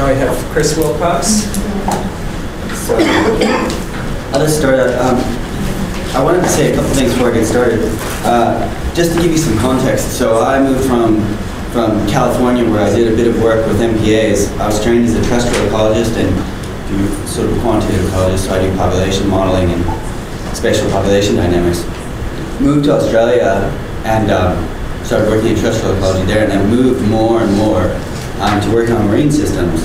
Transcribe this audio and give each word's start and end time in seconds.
Now 0.00 0.08
we 0.08 0.14
have 0.14 0.34
Chris 0.52 0.78
Wilcox. 0.78 1.44
So, 2.88 2.96
I'll 4.32 4.40
just 4.40 4.56
start 4.56 4.80
out. 4.80 4.88
Um, 4.96 5.18
I 6.16 6.24
wanted 6.24 6.40
to 6.40 6.48
say 6.48 6.72
a 6.72 6.74
couple 6.74 6.90
things 6.92 7.12
before 7.12 7.30
I 7.30 7.34
get 7.34 7.44
started. 7.44 7.80
Uh, 8.24 8.64
just 8.94 9.14
to 9.14 9.20
give 9.20 9.30
you 9.30 9.36
some 9.36 9.58
context, 9.58 10.16
so 10.16 10.40
I 10.40 10.58
moved 10.58 10.86
from 10.88 11.20
from 11.72 12.08
California 12.08 12.64
where 12.64 12.80
I 12.80 12.88
did 12.88 13.12
a 13.12 13.14
bit 13.14 13.26
of 13.26 13.42
work 13.42 13.66
with 13.68 13.78
MPAs. 13.78 14.50
I 14.58 14.68
was 14.68 14.82
trained 14.82 15.04
as 15.04 15.16
a 15.16 15.22
terrestrial 15.28 15.68
ecologist 15.68 16.16
and 16.16 16.32
do 16.88 17.26
sort 17.26 17.50
of 17.50 17.60
quantitative 17.60 18.06
ecologist, 18.06 18.46
so 18.46 18.54
I 18.54 18.62
do 18.62 18.74
population 18.78 19.28
modeling 19.28 19.68
and 19.68 20.56
spatial 20.56 20.90
population 20.90 21.36
dynamics. 21.36 21.84
Moved 22.58 22.86
to 22.86 22.92
Australia 22.92 23.68
and 24.06 24.30
um, 24.30 25.04
started 25.04 25.28
working 25.28 25.48
in 25.48 25.56
terrestrial 25.56 25.94
ecology 25.94 26.24
there, 26.24 26.44
and 26.44 26.52
then 26.52 26.70
moved 26.70 27.06
more 27.10 27.42
and 27.42 27.54
more 27.58 27.94
um, 28.40 28.60
to 28.62 28.74
work 28.74 28.90
on 28.90 29.06
marine 29.06 29.30
systems. 29.30 29.84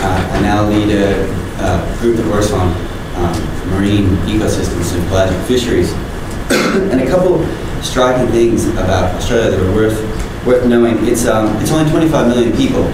Uh, 0.00 0.30
I 0.32 0.40
now 0.40 0.68
lead 0.68 0.90
a, 0.90 1.24
a 1.60 1.98
group 2.00 2.16
that 2.16 2.26
works 2.26 2.52
on 2.52 2.68
um, 3.16 3.70
marine 3.76 4.08
ecosystems 4.26 4.94
and 4.94 5.06
pelagic 5.08 5.38
fisheries. 5.46 5.92
and 6.50 7.00
a 7.00 7.06
couple 7.06 7.44
striking 7.82 8.30
things 8.32 8.66
about 8.68 9.14
Australia 9.14 9.50
that 9.50 9.60
are 9.60 9.74
worth 9.74 10.46
worth 10.46 10.66
knowing. 10.66 11.06
It's 11.06 11.26
um, 11.26 11.54
it's 11.62 11.70
only 11.70 11.90
25 11.90 12.28
million 12.28 12.56
people, 12.56 12.90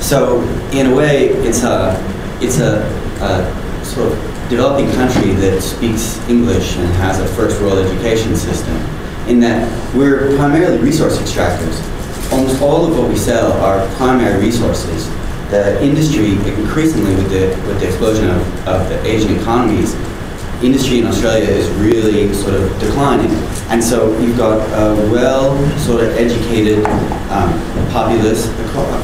so 0.00 0.40
in 0.72 0.86
a 0.86 0.94
way, 0.94 1.28
it's 1.28 1.62
a 1.62 1.94
it's 2.40 2.58
a, 2.58 2.82
a 3.20 3.84
sort 3.84 4.12
of 4.12 4.18
developing 4.48 4.90
country 4.92 5.32
that 5.32 5.60
speaks 5.60 6.18
English 6.28 6.76
and 6.76 6.86
has 6.94 7.20
a 7.20 7.26
first 7.34 7.60
world 7.60 7.78
education 7.78 8.36
system. 8.36 8.74
In 9.28 9.40
that 9.40 9.66
we're 9.94 10.36
primarily 10.36 10.78
resource 10.78 11.18
extractors. 11.18 11.95
Almost 12.32 12.60
all 12.60 12.86
of 12.86 12.98
what 12.98 13.08
we 13.08 13.16
sell 13.16 13.52
are 13.62 13.86
primary 13.96 14.40
resources. 14.40 15.08
The 15.50 15.82
industry, 15.82 16.32
increasingly 16.32 17.14
with 17.14 17.30
the 17.30 17.48
with 17.68 17.78
the 17.80 17.86
explosion 17.86 18.30
of, 18.30 18.68
of 18.68 18.88
the 18.88 19.00
Asian 19.06 19.36
economies, 19.36 19.94
industry 20.62 20.98
in 20.98 21.06
Australia 21.06 21.48
is 21.48 21.68
really 21.78 22.32
sort 22.34 22.54
of 22.54 22.80
declining. 22.80 23.30
And 23.68 23.82
so 23.82 24.18
you've 24.18 24.36
got 24.36 24.58
a 24.72 25.10
well 25.10 25.56
sort 25.78 26.02
of 26.02 26.10
educated 26.16 26.84
um, 27.30 27.52
populace, 27.90 28.48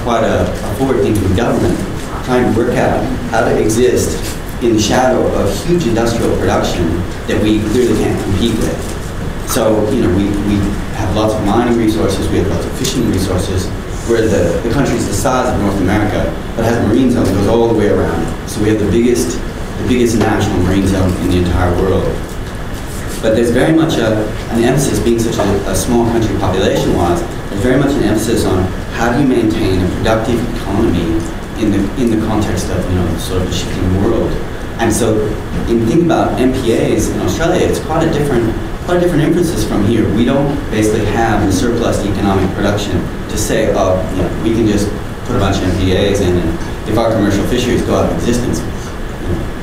quite 0.03 0.25
a, 0.25 0.42
a 0.51 0.75
forward-thinking 0.77 1.36
government 1.36 1.79
trying 2.25 2.53
to 2.53 2.59
work 2.59 2.77
out 2.77 3.05
how 3.31 3.45
to 3.45 3.61
exist 3.61 4.19
in 4.62 4.75
the 4.75 4.81
shadow 4.81 5.27
of 5.34 5.67
huge 5.67 5.86
industrial 5.86 6.36
production 6.39 6.86
that 7.27 7.41
we 7.42 7.61
clearly 7.70 7.98
can't 7.98 8.23
compete 8.25 8.57
with. 8.59 9.02
So, 9.47 9.89
you 9.91 10.03
know, 10.03 10.17
we, 10.17 10.25
we 10.48 10.57
have 10.97 11.15
lots 11.15 11.35
of 11.35 11.45
mining 11.45 11.79
resources, 11.79 12.29
we 12.29 12.39
have 12.39 12.48
lots 12.48 12.65
of 12.65 12.73
fishing 12.79 13.09
resources, 13.11 13.69
where 14.09 14.23
the, 14.23 14.61
the 14.67 14.73
country's 14.73 15.07
the 15.07 15.15
size 15.15 15.53
of 15.53 15.61
North 15.61 15.79
America, 15.81 16.25
but 16.57 16.65
has 16.65 16.77
a 16.79 16.89
marine 16.89 17.11
zone 17.11 17.25
that 17.25 17.35
goes 17.35 17.48
all 17.48 17.69
the 17.69 17.75
way 17.75 17.89
around. 17.89 18.48
So 18.48 18.63
we 18.63 18.69
have 18.70 18.79
the 18.79 18.91
biggest 18.91 19.39
the 19.83 19.89
biggest 19.89 20.19
national 20.19 20.59
marine 20.65 20.87
zone 20.87 21.11
in 21.23 21.31
the 21.31 21.39
entire 21.39 21.75
world. 21.83 22.05
But 23.20 23.35
there's 23.35 23.51
very 23.51 23.73
much 23.73 23.95
a, 23.98 24.27
an 24.51 24.63
emphasis, 24.63 24.98
being 25.01 25.19
such 25.19 25.37
a, 25.37 25.70
a 25.70 25.75
small 25.75 26.05
country 26.07 26.37
population-wise, 26.39 27.20
there's 27.51 27.63
very 27.63 27.79
much 27.79 27.93
an 27.93 28.03
emphasis 28.05 28.45
on 28.45 28.65
how 28.95 29.13
do 29.13 29.23
you 29.23 29.29
maintain 29.29 29.85
a 29.85 29.89
productive 29.97 30.41
economy 30.57 31.20
in 31.61 31.70
the 31.70 31.79
in 32.01 32.11
the 32.11 32.27
context 32.27 32.70
of 32.70 32.83
you 32.89 32.97
know 32.97 33.19
sort 33.19 33.43
of 33.43 33.48
a 33.48 33.53
shifting 33.53 34.03
world. 34.03 34.31
And 34.81 34.93
so, 34.93 35.27
in 35.69 35.87
thinking 35.87 36.07
about 36.07 36.39
MPAs 36.39 37.15
in 37.15 37.20
Australia, 37.20 37.67
it's 37.67 37.79
quite 37.81 38.07
a 38.07 38.13
different 38.13 38.51
quite 38.84 39.00
different 39.00 39.22
emphasis 39.22 39.66
from 39.66 39.84
here. 39.84 40.08
We 40.14 40.25
don't 40.25 40.55
basically 40.70 41.05
have 41.06 41.47
the 41.47 41.52
surplus 41.52 42.05
economic 42.05 42.52
production 42.55 43.00
to 43.28 43.39
say, 43.39 43.72
oh, 43.74 44.00
you 44.16 44.22
know, 44.22 44.42
we 44.42 44.55
can 44.55 44.66
just 44.66 44.89
put 45.27 45.36
a 45.36 45.39
bunch 45.39 45.56
of 45.56 45.64
MPAs 45.64 46.20
in, 46.20 46.36
and 46.36 46.89
if 46.89 46.98
our 46.98 47.12
commercial 47.12 47.44
fisheries 47.47 47.83
go 47.83 47.97
out 47.97 48.11
of 48.11 48.19
existence, 48.19 48.61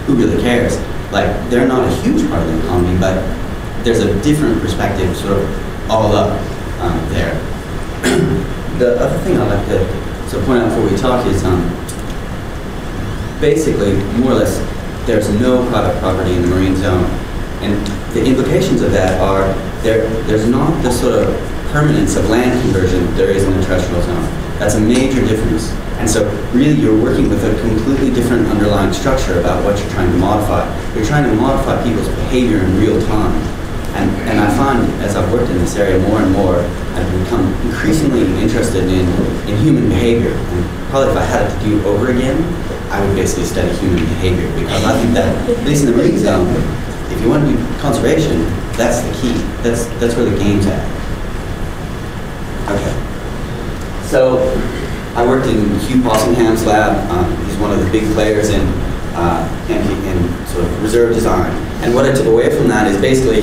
who 0.06 0.16
really 0.16 0.42
cares? 0.42 0.78
Like, 1.12 1.28
they're 1.50 1.68
not 1.68 1.88
a 1.88 1.96
huge 2.02 2.28
part 2.30 2.42
of 2.42 2.48
the 2.48 2.60
economy, 2.64 2.98
but 3.00 3.16
there's 3.84 4.00
a 4.00 4.22
different 4.22 4.62
perspective 4.62 5.16
sort 5.16 5.38
of 5.38 5.92
all 5.92 6.16
up 6.16 6.32
um, 6.82 7.10
there. 7.10 7.34
the 8.80 8.98
other 9.00 9.18
thing 9.20 9.38
I'd 9.38 9.48
like 9.48 9.68
to 9.68 10.10
so 10.30 10.44
point 10.46 10.62
out 10.62 10.70
before 10.70 10.90
we 10.90 10.96
talk 10.96 11.26
is 11.26 11.44
um, 11.44 11.62
basically, 13.42 13.96
more 14.20 14.32
or 14.32 14.36
less, 14.36 14.58
there's 15.08 15.28
no 15.42 15.68
private 15.70 16.00
property 16.00 16.36
in 16.36 16.44
the 16.44 16.48
marine 16.48 16.76
zone. 16.76 17.04
And 17.62 17.99
the 18.14 18.26
implications 18.26 18.82
of 18.82 18.92
that 18.92 19.20
are 19.22 19.54
there, 19.84 20.08
there's 20.24 20.48
not 20.48 20.82
the 20.84 20.92
sort 20.92 21.14
of 21.14 21.28
permanence 21.72 22.16
of 22.16 22.30
land 22.30 22.60
conversion 22.62 23.06
there 23.16 23.30
is 23.30 23.44
in 23.44 23.54
the 23.54 23.66
terrestrial 23.66 24.02
zone. 24.02 24.24
That's 24.58 24.76
a 24.76 24.82
major 24.82 25.22
difference. 25.22 25.72
And 26.02 26.10
so 26.10 26.28
really 26.54 26.80
you're 26.80 27.00
working 27.00 27.30
with 27.30 27.44
a 27.46 27.62
completely 27.62 28.12
different 28.14 28.48
underlying 28.48 28.94
structure 28.94 29.40
about 29.40 29.64
what 29.64 29.78
you're 29.80 29.90
trying 29.92 30.12
to 30.12 30.18
modify. 30.18 30.66
You're 30.96 31.06
trying 31.06 31.30
to 31.30 31.36
modify 31.36 31.82
people's 31.84 32.08
behavior 32.10 32.60
in 32.60 32.78
real 32.80 33.00
time. 33.08 33.36
And, 33.96 34.10
and 34.30 34.40
I 34.40 34.50
find 34.58 34.84
as 35.02 35.16
I've 35.16 35.32
worked 35.32 35.50
in 35.50 35.58
this 35.58 35.76
area 35.76 36.00
more 36.10 36.22
and 36.22 36.32
more, 36.32 36.58
I've 36.96 37.24
become 37.24 37.54
increasingly 37.68 38.22
interested 38.42 38.86
in, 38.86 39.08
in 39.48 39.58
human 39.62 39.90
behavior. 39.90 40.34
And 40.34 40.90
probably 40.90 41.12
if 41.12 41.18
I 41.18 41.24
had 41.24 41.50
it 41.50 41.60
to 41.60 41.66
do 41.66 41.86
over 41.86 42.12
again, 42.12 42.42
I 42.92 43.06
would 43.06 43.16
basically 43.16 43.46
study 43.46 43.72
human 43.78 44.04
behavior 44.06 44.50
because 44.60 44.84
I 44.84 45.00
think 45.00 45.14
that, 45.14 45.50
at 45.50 45.64
least 45.66 45.86
in 45.86 45.92
the 45.92 45.98
marine 45.98 46.18
zone, 46.18 46.48
if 47.20 47.26
you 47.26 47.32
want 47.32 47.46
to 47.46 47.52
do 47.52 47.80
conservation, 47.80 48.46
that's 48.80 49.02
the 49.02 49.12
key. 49.20 49.34
That's, 49.60 49.88
that's 50.00 50.16
where 50.16 50.24
the 50.24 50.40
game's 50.40 50.66
at. 50.68 50.80
Okay. 52.72 54.08
So 54.08 54.40
I 55.16 55.28
worked 55.28 55.48
in 55.48 55.78
Hugh 55.80 56.02
Possingham's 56.02 56.66
lab. 56.66 56.96
Um, 57.12 57.46
he's 57.46 57.58
one 57.58 57.74
of 57.74 57.84
the 57.84 57.92
big 57.92 58.10
players 58.14 58.52
in, 58.52 58.62
uh, 59.16 59.44
in, 59.68 59.82
in, 60.08 60.48
sort 60.48 60.64
of 60.64 60.82
reserve 60.82 61.14
design. 61.14 61.52
And 61.84 61.94
what 61.94 62.06
I 62.06 62.14
took 62.14 62.26
away 62.26 62.56
from 62.56 62.70
that 62.70 62.88
is 62.88 63.02
basically, 63.02 63.40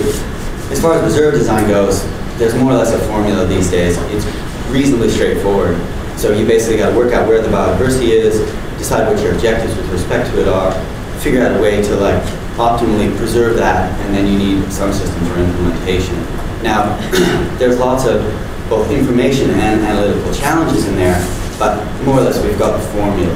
as 0.72 0.80
far 0.80 0.94
as 0.94 1.04
reserve 1.04 1.34
design 1.34 1.68
goes, 1.68 2.02
there's 2.38 2.54
more 2.54 2.72
or 2.72 2.76
less 2.76 2.94
a 2.94 2.98
formula 3.08 3.44
these 3.44 3.70
days. 3.70 3.98
It's 4.08 4.24
reasonably 4.70 5.10
straightforward. 5.10 5.76
So 6.16 6.32
you 6.32 6.46
basically 6.46 6.78
got 6.78 6.92
to 6.92 6.96
work 6.96 7.12
out 7.12 7.28
where 7.28 7.42
the 7.42 7.48
biodiversity 7.48 8.08
is, 8.08 8.38
decide 8.78 9.06
what 9.06 9.22
your 9.22 9.34
objectives 9.34 9.76
with 9.76 9.90
respect 9.90 10.30
to 10.30 10.40
it 10.40 10.48
are, 10.48 10.72
figure 11.20 11.42
out 11.42 11.54
a 11.54 11.60
way 11.60 11.82
to 11.82 11.96
like 11.96 12.22
optimally 12.56 13.14
preserve 13.16 13.56
that, 13.56 13.92
and 14.00 14.14
then 14.14 14.26
you 14.26 14.38
need 14.38 14.72
some 14.72 14.92
systems 14.92 15.28
for 15.28 15.38
implementation. 15.38 16.16
Now, 16.62 16.96
there's 17.58 17.78
lots 17.78 18.06
of 18.06 18.20
both 18.68 18.90
information 18.90 19.50
and 19.50 19.80
analytical 19.82 20.32
challenges 20.34 20.88
in 20.88 20.96
there, 20.96 21.16
but 21.58 21.84
more 22.02 22.18
or 22.18 22.22
less 22.22 22.42
we've 22.42 22.58
got 22.58 22.80
the 22.80 22.86
formula. 22.88 23.34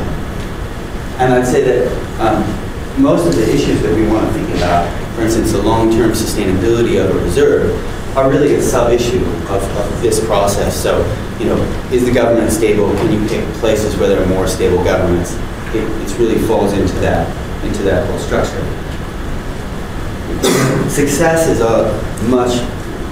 And 1.19 1.35
I'd 1.35 1.47
say 1.47 1.63
that 1.63 2.21
um, 2.21 3.03
most 3.03 3.27
of 3.27 3.37
the 3.37 3.55
issues 3.55 3.83
that 3.83 3.95
we 3.95 4.07
want 4.07 4.27
to 4.27 4.33
think 4.33 4.57
about, 4.57 4.89
for 5.15 5.23
instance, 5.23 5.53
the 5.53 5.63
long-term 5.63 6.13
sustainability 6.13 7.03
of 7.03 7.15
a 7.15 7.21
reserve, 7.21 7.77
are 8.17 8.29
really 8.29 8.55
a 8.55 8.63
sub-issue 8.63 9.25
of, 9.25 9.63
of, 9.77 10.03
this 10.03 10.25
process. 10.27 10.77
So, 10.77 10.99
you 11.39 11.47
know, 11.47 11.57
is 11.93 12.05
the 12.05 12.13
government 12.13 12.51
stable? 12.51 12.93
Can 12.95 13.13
you 13.13 13.29
pick 13.29 13.45
places 13.61 13.97
where 13.97 14.09
there 14.09 14.21
are 14.21 14.27
more 14.27 14.49
stable 14.49 14.83
governments? 14.83 15.35
It, 15.75 15.85
it 15.85 16.19
really 16.19 16.39
falls 16.49 16.73
into 16.73 16.95
that, 17.01 17.29
into 17.65 17.85
that 17.85 18.09
whole 18.09 18.19
structure. 18.19 18.59
Success 20.91 21.49
is 21.49 21.61
a 21.61 21.91
much, 22.29 22.61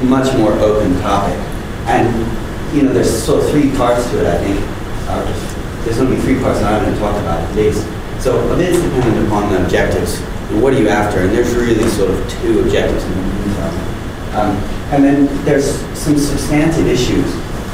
much 0.02 0.36
more 0.36 0.52
open 0.52 0.98
topic. 1.00 1.38
And, 1.86 2.08
you 2.76 2.82
know, 2.82 2.92
there's 2.92 3.10
sort 3.10 3.44
of 3.44 3.50
three 3.50 3.70
parts 3.76 4.08
to 4.10 4.20
it, 4.20 4.26
I 4.26 4.38
think 4.38 4.78
there's 5.88 5.96
going 5.96 6.10
to 6.10 6.16
be 6.16 6.20
three 6.20 6.38
parts 6.40 6.60
that 6.60 6.72
I'm 6.72 6.82
going 6.82 6.94
to 6.94 7.00
talk 7.00 7.16
about 7.20 7.40
at 7.40 7.54
least. 7.56 7.86
So 8.20 8.36
a 8.52 8.56
bit 8.56 8.74
is 8.74 8.82
dependent 8.82 9.26
upon 9.26 9.50
the 9.50 9.62
objectives. 9.64 10.20
what 10.60 10.74
are 10.74 10.78
you 10.78 10.88
after? 10.88 11.20
And 11.20 11.30
there's 11.30 11.54
really 11.54 11.88
sort 11.90 12.10
of 12.10 12.30
two 12.42 12.60
objectives 12.60 13.04
in. 13.04 13.12
Um, 14.36 14.54
and 14.92 15.02
then 15.02 15.44
there's 15.44 15.80
some 15.96 16.18
substantive 16.18 16.86
issues. 16.86 17.24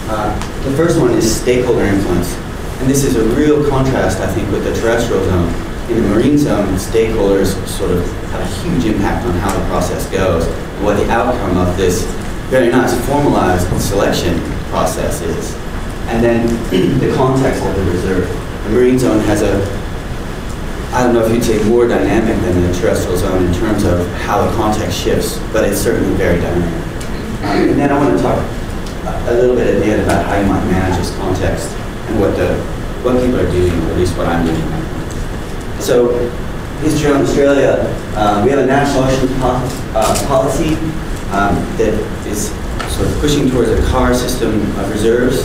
Uh, 0.09 0.31
the 0.65 0.76
first 0.76 1.00
one 1.00 1.11
is 1.12 1.41
stakeholder 1.41 1.82
influence. 1.84 2.32
And 2.81 2.88
this 2.88 3.05
is 3.05 3.16
a 3.16 3.25
real 3.34 3.69
contrast, 3.69 4.21
I 4.21 4.32
think, 4.32 4.50
with 4.53 4.65
the 4.65 4.75
terrestrial 4.81 5.25
zone. 5.25 5.63
In 5.89 6.03
the 6.03 6.09
marine 6.09 6.39
zone, 6.39 6.75
stakeholders 6.75 7.55
sort 7.67 7.91
of 7.91 8.07
have 8.31 8.41
a 8.41 8.47
huge 8.63 8.85
impact 8.87 9.27
on 9.27 9.35
how 9.35 9.57
the 9.57 9.65
process 9.67 10.11
goes, 10.11 10.47
and 10.47 10.85
what 10.85 10.97
the 10.97 11.09
outcome 11.11 11.57
of 11.59 11.77
this 11.77 12.05
very 12.49 12.71
nice 12.71 12.95
formalized 13.07 13.69
selection 13.81 14.39
process 14.71 15.21
is 15.23 15.65
and 16.09 16.23
then 16.23 16.47
the 17.01 17.15
context 17.17 17.63
of 17.65 17.75
the 17.77 17.85
reserve. 17.91 18.29
The 18.65 18.71
marine 18.71 18.99
zone 18.99 19.21
has 19.25 19.43
a, 19.43 19.57
I 20.95 21.03
don't 21.03 21.15
know 21.15 21.25
if 21.25 21.33
you'd 21.33 21.45
say 21.45 21.63
more 21.69 21.89
dynamic 21.89 22.41
than 22.43 22.61
the 22.61 22.73
terrestrial 22.79 23.17
zone 23.17 23.45
in 23.47 23.55
terms 23.55 23.85
of 23.85 24.07
how 24.23 24.45
the 24.45 24.55
context 24.57 24.99
shifts, 24.99 25.39
but 25.53 25.65
it's 25.65 25.81
certainly 25.81 26.15
very 26.17 26.41
dynamic. 26.41 26.85
Um, 27.45 27.69
and 27.71 27.79
then 27.79 27.91
I 27.91 27.99
want 27.99 28.17
to 28.17 28.23
talk 28.23 28.39
a 29.29 29.35
little 29.35 29.57
bit 29.57 29.75
at 29.75 29.83
the 29.83 29.87
end 29.87 30.03
about 30.03 30.25
how 30.27 30.39
you 30.41 30.47
might 30.47 30.65
manage 30.71 30.99
this 30.99 31.15
context 31.17 31.69
and 32.09 32.21
what 32.21 32.37
the 32.37 32.55
what 33.05 33.21
people 33.21 33.39
are 33.39 33.51
doing, 33.51 33.71
or 33.85 33.91
at 33.93 33.97
least 33.99 34.17
what 34.17 34.27
I'm 34.27 34.47
doing. 34.47 34.84
So, 35.85 36.17
history 36.81 37.13
on 37.13 37.21
Australia, 37.21 37.77
uh, 38.17 38.41
we 38.43 38.49
have 38.49 38.61
a 38.61 38.65
national 38.65 39.05
ocean 39.05 39.29
po 39.37 39.61
uh, 39.93 40.17
policy 40.27 40.81
um, 41.29 41.61
that 41.77 41.93
is 42.25 42.49
sort 42.97 43.05
of 43.07 43.13
pushing 43.21 43.51
towards 43.51 43.69
a 43.69 43.77
CAR 43.93 44.15
system 44.15 44.63
of 44.81 44.89
reserves 44.89 45.45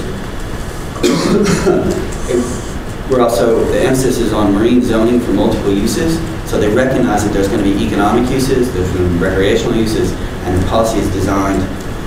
we're 3.11 3.19
also, 3.19 3.65
the 3.65 3.81
emphasis 3.81 4.19
is 4.19 4.31
on 4.31 4.53
marine 4.53 4.81
zoning 4.81 5.19
for 5.19 5.33
multiple 5.33 5.73
uses. 5.73 6.17
So 6.49 6.57
they 6.57 6.73
recognize 6.73 7.25
that 7.25 7.33
there's 7.33 7.49
going 7.49 7.61
to 7.61 7.69
be 7.69 7.75
economic 7.85 8.31
uses, 8.31 8.73
there's 8.73 8.89
going 8.93 9.09
to 9.09 9.13
be 9.13 9.19
recreational 9.19 9.75
uses, 9.75 10.13
and 10.47 10.55
the 10.55 10.65
policy 10.67 10.99
is 10.99 11.11
designed 11.11 11.61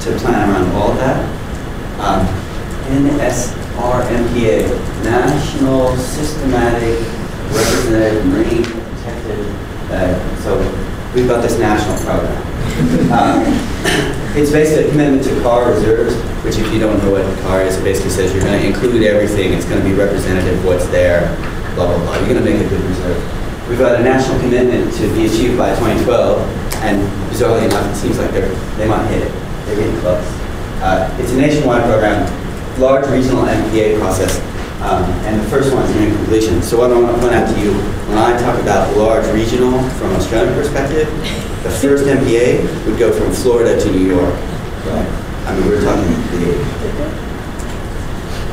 to 0.04 0.16
plan 0.20 0.48
around 0.48 0.72
all 0.72 0.92
of 0.92 0.96
that. 1.04 1.20
Um, 2.00 2.26
NSRMPA, 2.96 4.72
National 5.04 5.94
Systematic 5.98 7.21
Representative 7.52 8.26
Marine 8.26 8.64
Protected. 8.64 9.38
uh, 9.92 10.42
So 10.42 10.56
we've 11.14 11.28
got 11.28 11.42
this 11.42 11.58
national 11.58 11.96
program. 12.04 12.40
Um, 13.12 13.44
It's 14.34 14.50
basically 14.50 14.88
a 14.88 14.90
commitment 14.90 15.22
to 15.24 15.36
CAR 15.42 15.70
reserves, 15.70 16.14
which 16.42 16.56
if 16.56 16.72
you 16.72 16.80
don't 16.80 16.96
know 17.04 17.10
what 17.12 17.20
CAR 17.44 17.60
is, 17.60 17.76
it 17.76 17.84
basically 17.84 18.08
says 18.10 18.32
you're 18.32 18.42
going 18.42 18.58
to 18.58 18.66
include 18.66 19.02
everything, 19.04 19.52
it's 19.52 19.66
going 19.68 19.76
to 19.82 19.86
be 19.86 19.92
representative 19.92 20.56
of 20.58 20.64
what's 20.64 20.86
there, 20.88 21.28
blah, 21.76 21.84
blah, 21.86 22.00
blah. 22.00 22.16
You're 22.16 22.32
going 22.32 22.40
to 22.40 22.48
make 22.48 22.56
a 22.64 22.68
good 22.68 22.80
reserve. 22.80 23.20
We've 23.68 23.78
got 23.78 24.00
a 24.00 24.02
national 24.02 24.40
commitment 24.40 24.88
to 24.96 25.02
be 25.12 25.26
achieved 25.28 25.58
by 25.60 25.76
2012, 25.76 26.40
and 26.80 26.96
bizarrely 27.28 27.68
enough, 27.68 27.84
it 27.92 27.96
seems 28.00 28.16
like 28.16 28.30
they're, 28.32 28.48
they 28.80 28.88
might 28.88 29.04
hit 29.12 29.20
it. 29.28 29.32
They're 29.68 29.76
getting 29.76 30.00
close. 30.00 30.24
Uh, 30.80 31.12
It's 31.20 31.32
a 31.32 31.36
nationwide 31.36 31.84
program, 31.84 32.24
large 32.80 33.04
regional 33.12 33.44
MPA 33.44 34.00
process, 34.00 34.40
um, 34.82 35.04
and 35.24 35.40
the 35.40 35.48
first 35.48 35.72
one 35.72 35.84
is 35.84 35.94
nearing 35.94 36.14
completion. 36.16 36.60
So 36.60 36.78
what 36.78 36.90
I 36.90 37.00
want 37.00 37.14
to 37.14 37.22
point 37.22 37.34
out 37.34 37.46
to 37.54 37.60
you, 37.60 37.72
when 38.10 38.18
I 38.18 38.36
talk 38.40 38.60
about 38.60 38.96
large 38.96 39.26
regional 39.32 39.78
from 39.90 40.10
an 40.10 40.16
Australian 40.16 40.54
perspective, 40.54 41.06
the 41.62 41.70
first 41.70 42.04
MPA 42.04 42.86
would 42.86 42.98
go 42.98 43.12
from 43.12 43.32
Florida 43.32 43.80
to 43.80 43.90
New 43.92 44.06
York. 44.06 44.34
Right. 44.84 45.06
I 45.46 45.54
mean, 45.54 45.68
we're 45.68 45.84
talking 45.84 46.10
big. 46.34 46.82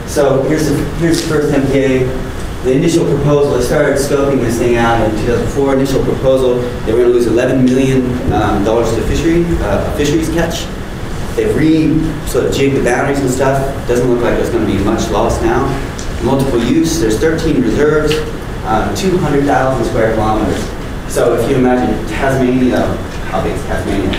So 0.07 0.43
here's 0.43 0.69
the, 0.69 0.75
here's 0.99 1.21
the 1.21 1.27
first 1.27 1.53
MPA. 1.53 2.63
The 2.63 2.73
initial 2.73 3.05
proposal, 3.05 3.57
they 3.57 3.63
started 3.63 3.97
scoping 3.97 4.41
this 4.41 4.59
thing 4.59 4.75
out 4.75 5.01
in 5.01 5.11
2004. 5.25 5.73
Initial 5.73 6.03
proposal, 6.03 6.55
they 6.85 6.91
were 6.91 6.99
going 6.99 7.11
to 7.11 7.17
lose 7.17 7.25
11 7.25 7.65
million 7.65 8.05
um, 8.33 8.63
to 8.65 9.01
fishery, 9.07 9.45
uh, 9.61 9.97
fisheries 9.97 10.29
catch. 10.29 10.67
They've 11.35 11.55
re 11.55 11.97
sort 12.27 12.45
of 12.45 12.53
jigged 12.53 12.75
the 12.75 12.83
boundaries 12.83 13.19
and 13.19 13.29
stuff. 13.29 13.61
Doesn't 13.87 14.07
look 14.07 14.21
like 14.21 14.35
there's 14.35 14.49
going 14.49 14.67
to 14.67 14.71
be 14.71 14.83
much 14.83 15.09
loss 15.09 15.41
now. 15.41 15.65
Multiple 16.23 16.61
use. 16.63 16.99
There's 16.99 17.17
13 17.17 17.61
reserves, 17.61 18.13
um, 18.65 18.93
200,000 18.95 19.85
square 19.85 20.13
kilometers. 20.15 20.61
So 21.07 21.39
if 21.39 21.49
you 21.49 21.55
imagine 21.55 21.95
Tasmania, 22.07 22.85
is 23.45 23.61
Tasmania? 23.65 24.13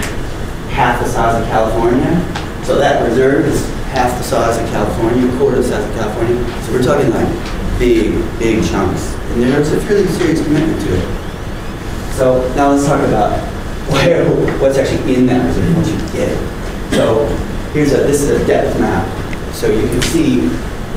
Half 0.70 1.02
the 1.02 1.08
size 1.08 1.40
of 1.40 1.46
California. 1.48 2.16
So 2.64 2.78
that 2.78 3.06
reserve 3.06 3.44
is 3.46 3.68
half 3.92 4.16
the 4.16 4.24
size 4.24 4.56
of 4.58 4.68
California, 4.70 5.36
quarter 5.36 5.62
the 5.62 5.68
size 5.68 5.84
of 5.84 5.94
California. 5.94 6.62
So 6.62 6.72
we're 6.72 6.82
talking 6.82 7.10
like 7.10 7.78
big, 7.78 8.14
big 8.38 8.64
chunks. 8.66 9.14
And 9.32 9.42
there's 9.42 9.72
a 9.72 9.80
fairly 9.82 10.06
serious 10.06 10.42
commitment 10.42 10.80
to 10.82 10.96
it. 10.96 12.14
So 12.14 12.52
now 12.54 12.70
let's 12.70 12.86
talk 12.86 13.00
about 13.06 13.38
where, 13.90 14.24
what's 14.58 14.78
actually 14.78 15.14
in 15.14 15.26
that 15.26 15.44
reserve 15.46 15.76
once 15.76 15.90
you 15.90 15.98
get 16.12 16.28
it. 16.30 16.94
So 16.94 17.26
here's 17.72 17.92
a, 17.92 17.98
this 17.98 18.22
is 18.22 18.30
a 18.30 18.46
depth 18.46 18.78
map. 18.80 19.06
So 19.54 19.70
you 19.70 19.86
can 19.88 20.02
see 20.02 20.48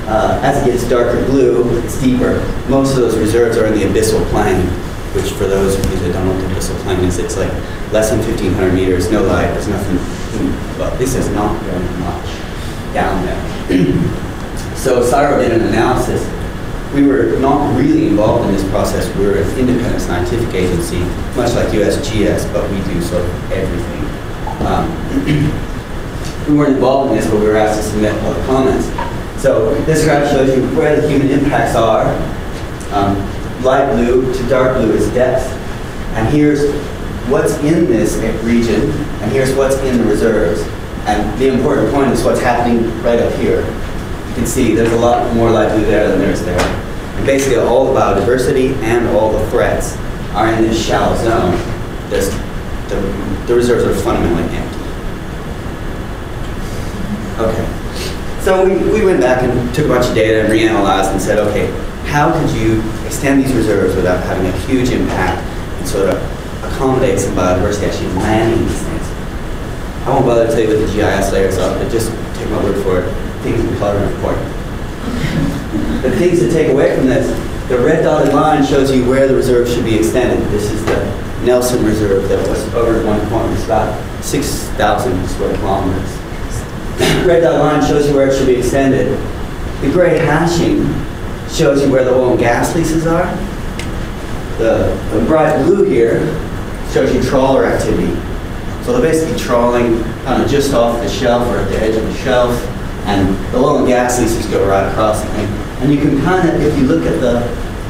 uh, 0.07 0.39
as 0.43 0.61
it 0.61 0.71
gets 0.71 0.87
darker 0.89 1.23
blue, 1.25 1.79
it's 1.79 2.01
deeper. 2.01 2.39
Most 2.69 2.91
of 2.91 2.97
those 2.97 3.17
reserves 3.17 3.57
are 3.57 3.65
in 3.67 3.73
the 3.73 3.85
abyssal 3.85 4.23
plain, 4.29 4.65
which 5.15 5.31
for 5.33 5.45
those 5.45 5.77
of 5.77 5.85
you 5.91 5.97
that 5.99 6.13
don't 6.13 6.25
know 6.25 6.33
what 6.33 6.41
the 6.41 6.53
abyssal 6.53 6.75
plain 6.83 6.99
is, 7.01 7.19
it's 7.19 7.37
like 7.37 7.51
less 7.91 8.09
than 8.09 8.19
1,500 8.19 8.73
meters, 8.73 9.11
no 9.11 9.23
light, 9.23 9.47
there's 9.53 9.67
nothing, 9.67 9.97
well, 10.77 10.95
this 10.97 11.15
is 11.15 11.29
not 11.29 11.61
very 11.63 11.79
much 11.99 12.25
down 12.93 13.25
there. 13.25 13.39
so 14.75 15.01
CSIRO 15.01 15.39
did 15.39 15.51
an 15.51 15.67
analysis. 15.67 16.21
We 16.93 17.07
were 17.07 17.39
not 17.39 17.75
really 17.77 18.07
involved 18.07 18.45
in 18.47 18.53
this 18.53 18.67
process. 18.69 19.07
We 19.15 19.25
were 19.25 19.37
an 19.37 19.57
independent 19.57 20.01
scientific 20.01 20.53
agency, 20.53 20.99
much 21.35 21.53
like 21.53 21.69
USGS, 21.69 22.51
but 22.53 22.69
we 22.69 22.77
do 22.93 23.01
sort 23.01 23.23
of 23.23 23.51
everything. 23.51 24.03
Um, 24.67 24.89
we 26.47 26.55
weren't 26.55 26.75
involved 26.75 27.11
in 27.11 27.17
this, 27.17 27.29
but 27.29 27.39
we 27.39 27.47
were 27.47 27.57
asked 27.57 27.81
to 27.81 27.89
submit 27.89 28.19
public 28.21 28.45
comments. 28.45 28.87
So 29.43 29.75
this 29.83 30.05
graph 30.05 30.31
shows 30.31 30.55
you 30.55 30.65
where 30.69 31.01
the 31.01 31.09
human 31.09 31.29
impacts 31.29 31.75
are. 31.75 32.07
Um, 32.93 33.17
light 33.61 33.91
blue 33.91 34.33
to 34.33 34.47
dark 34.47 34.77
blue 34.77 34.93
is 34.93 35.13
depth. 35.13 35.45
And 36.15 36.33
here's 36.33 36.73
what's 37.27 37.57
in 37.57 37.87
this 37.87 38.15
region, 38.41 38.89
and 39.19 39.29
here's 39.33 39.53
what's 39.53 39.75
in 39.79 39.97
the 39.97 40.05
reserves. 40.05 40.61
And 41.07 41.37
the 41.41 41.49
important 41.49 41.93
point 41.93 42.11
is 42.11 42.23
what's 42.23 42.39
happening 42.39 42.85
right 43.01 43.19
up 43.19 43.33
here. 43.33 43.65
You 44.29 44.33
can 44.33 44.45
see 44.45 44.75
there's 44.75 44.93
a 44.93 44.97
lot 44.97 45.35
more 45.35 45.51
light 45.51 45.75
blue 45.75 45.87
there 45.87 46.07
than 46.07 46.19
there 46.19 46.31
is 46.31 46.45
there. 46.45 46.61
And 47.17 47.25
basically 47.25 47.57
all 47.57 47.93
the 47.93 47.99
biodiversity 47.99 48.73
and 48.77 49.09
all 49.09 49.37
the 49.37 49.45
threats 49.49 49.97
are 50.35 50.53
in 50.53 50.61
this 50.61 50.81
shallow 50.81 51.17
zone. 51.17 51.51
There's, 52.09 52.29
the, 52.87 52.95
the 53.47 53.55
reserves 53.55 53.83
are 53.83 54.03
fundamentally 54.03 54.55
empty. 54.55 54.79
Okay. 57.43 57.82
So 58.43 58.65
we, 58.65 58.75
we 58.91 59.05
went 59.05 59.21
back 59.21 59.41
and 59.41 59.73
took 59.73 59.85
a 59.85 59.87
bunch 59.87 60.05
of 60.05 60.13
data 60.13 60.43
and 60.43 60.51
reanalyzed 60.51 61.13
and 61.13 61.21
said, 61.21 61.39
okay, 61.47 61.71
how 62.11 62.29
could 62.29 62.53
you 62.53 62.83
extend 63.05 63.41
these 63.41 63.53
reserves 63.53 63.95
without 63.95 64.21
having 64.25 64.45
a 64.45 64.51
huge 64.67 64.89
impact 64.89 65.39
and 65.79 65.87
sort 65.87 66.09
of 66.09 66.15
accommodate 66.61 67.21
some 67.21 67.33
biodiversity 67.35 67.87
actually 67.87 68.11
landing 68.19 68.67
these 68.67 68.83
things? 68.83 69.07
I 70.03 70.09
won't 70.09 70.25
bother 70.25 70.47
to 70.47 70.51
tell 70.51 70.59
you 70.59 70.67
what 70.67 70.85
the 70.85 70.91
GIS 70.91 71.31
layers 71.31 71.57
are, 71.57 71.79
but 71.79 71.89
just 71.89 72.11
take 72.35 72.49
my 72.49 72.61
word 72.61 72.83
for 72.83 72.99
it. 72.99 73.09
Things 73.43 73.63
in 73.63 73.77
color 73.77 73.99
are 73.99 74.11
important. 74.11 74.43
the 76.03 76.11
things 76.11 76.39
to 76.39 76.51
take 76.51 76.69
away 76.69 76.97
from 76.97 77.05
this, 77.05 77.25
the 77.69 77.79
red 77.79 78.03
dotted 78.03 78.33
line 78.33 78.65
shows 78.65 78.91
you 78.91 79.07
where 79.07 79.25
the 79.25 79.35
reserve 79.35 79.69
should 79.69 79.85
be 79.85 79.95
extended. 79.95 80.45
This 80.49 80.69
is 80.69 80.83
the 80.83 80.99
Nelson 81.45 81.85
Reserve 81.85 82.27
that 82.27 82.45
was 82.49 82.61
over 82.73 83.05
one 83.05 83.25
point. 83.29 83.53
It's 83.53 83.63
about 83.63 83.97
6,000 84.21 85.29
square 85.29 85.55
kilometers 85.55 86.22
red 87.25 87.41
dot 87.41 87.59
line 87.59 87.81
shows 87.87 88.07
you 88.07 88.15
where 88.15 88.27
it 88.27 88.37
should 88.37 88.47
be 88.47 88.55
extended. 88.55 89.17
The 89.81 89.89
gray 89.91 90.19
hashing 90.19 90.85
shows 91.49 91.83
you 91.83 91.91
where 91.91 92.03
the 92.03 92.13
oil 92.13 92.31
and 92.31 92.39
gas 92.39 92.75
leases 92.75 93.05
are. 93.05 93.25
The, 94.57 94.95
the 95.11 95.25
bright 95.25 95.63
blue 95.63 95.83
here 95.83 96.19
shows 96.91 97.13
you 97.13 97.21
trawler 97.23 97.65
activity. 97.65 98.13
So 98.83 98.93
they're 98.93 99.11
basically 99.11 99.39
trawling 99.39 100.03
kind 100.25 100.43
of 100.43 100.49
just 100.49 100.73
off 100.73 101.01
the 101.01 101.09
shelf 101.09 101.47
or 101.47 101.57
at 101.57 101.69
the 101.69 101.77
edge 101.77 101.95
of 101.95 102.03
the 102.03 102.13
shelf, 102.15 102.51
and 103.05 103.35
the 103.53 103.57
oil 103.57 103.79
and 103.79 103.87
gas 103.87 104.19
leases 104.19 104.45
go 104.47 104.67
right 104.67 104.87
across 104.89 105.21
the 105.21 105.29
thing. 105.29 105.47
And 105.81 105.93
you 105.93 105.99
can 105.99 106.21
kind 106.21 106.47
of, 106.47 106.61
if 106.61 106.77
you 106.77 106.85
look 106.85 107.05
at 107.05 107.19
the, 107.19 107.39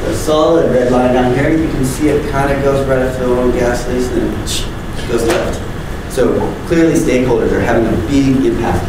the 0.05 0.15
solid 0.15 0.71
red 0.71 0.91
line 0.91 1.13
down 1.13 1.33
here, 1.35 1.50
you 1.50 1.69
can 1.71 1.83
see 1.85 2.09
it 2.09 2.29
kind 2.31 2.51
of 2.51 2.63
goes 2.63 2.88
right 2.88 3.01
up 3.01 3.13
to 3.17 3.24
the 3.24 3.31
oil 3.31 3.50
and 3.50 3.53
gas 3.53 3.88
lease 3.88 4.07
and 4.10 4.22
then 4.22 5.07
goes 5.07 5.27
left. 5.27 5.73
So 6.13 6.38
clearly 6.67 6.93
stakeholders 6.93 7.51
are 7.53 7.60
having 7.60 7.88
a 7.88 8.08
big 8.08 8.46
impact 8.46 8.86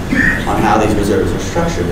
on 0.47 0.61
how 0.61 0.76
these 0.76 0.95
reserves 0.95 1.33
are 1.33 1.38
structured. 1.38 1.87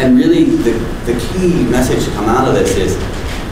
And 0.00 0.16
really 0.16 0.44
the, 0.44 0.72
the 1.04 1.20
key 1.32 1.64
message 1.64 2.02
to 2.06 2.10
come 2.12 2.24
out 2.24 2.48
of 2.48 2.54
this 2.54 2.78
is 2.78 2.96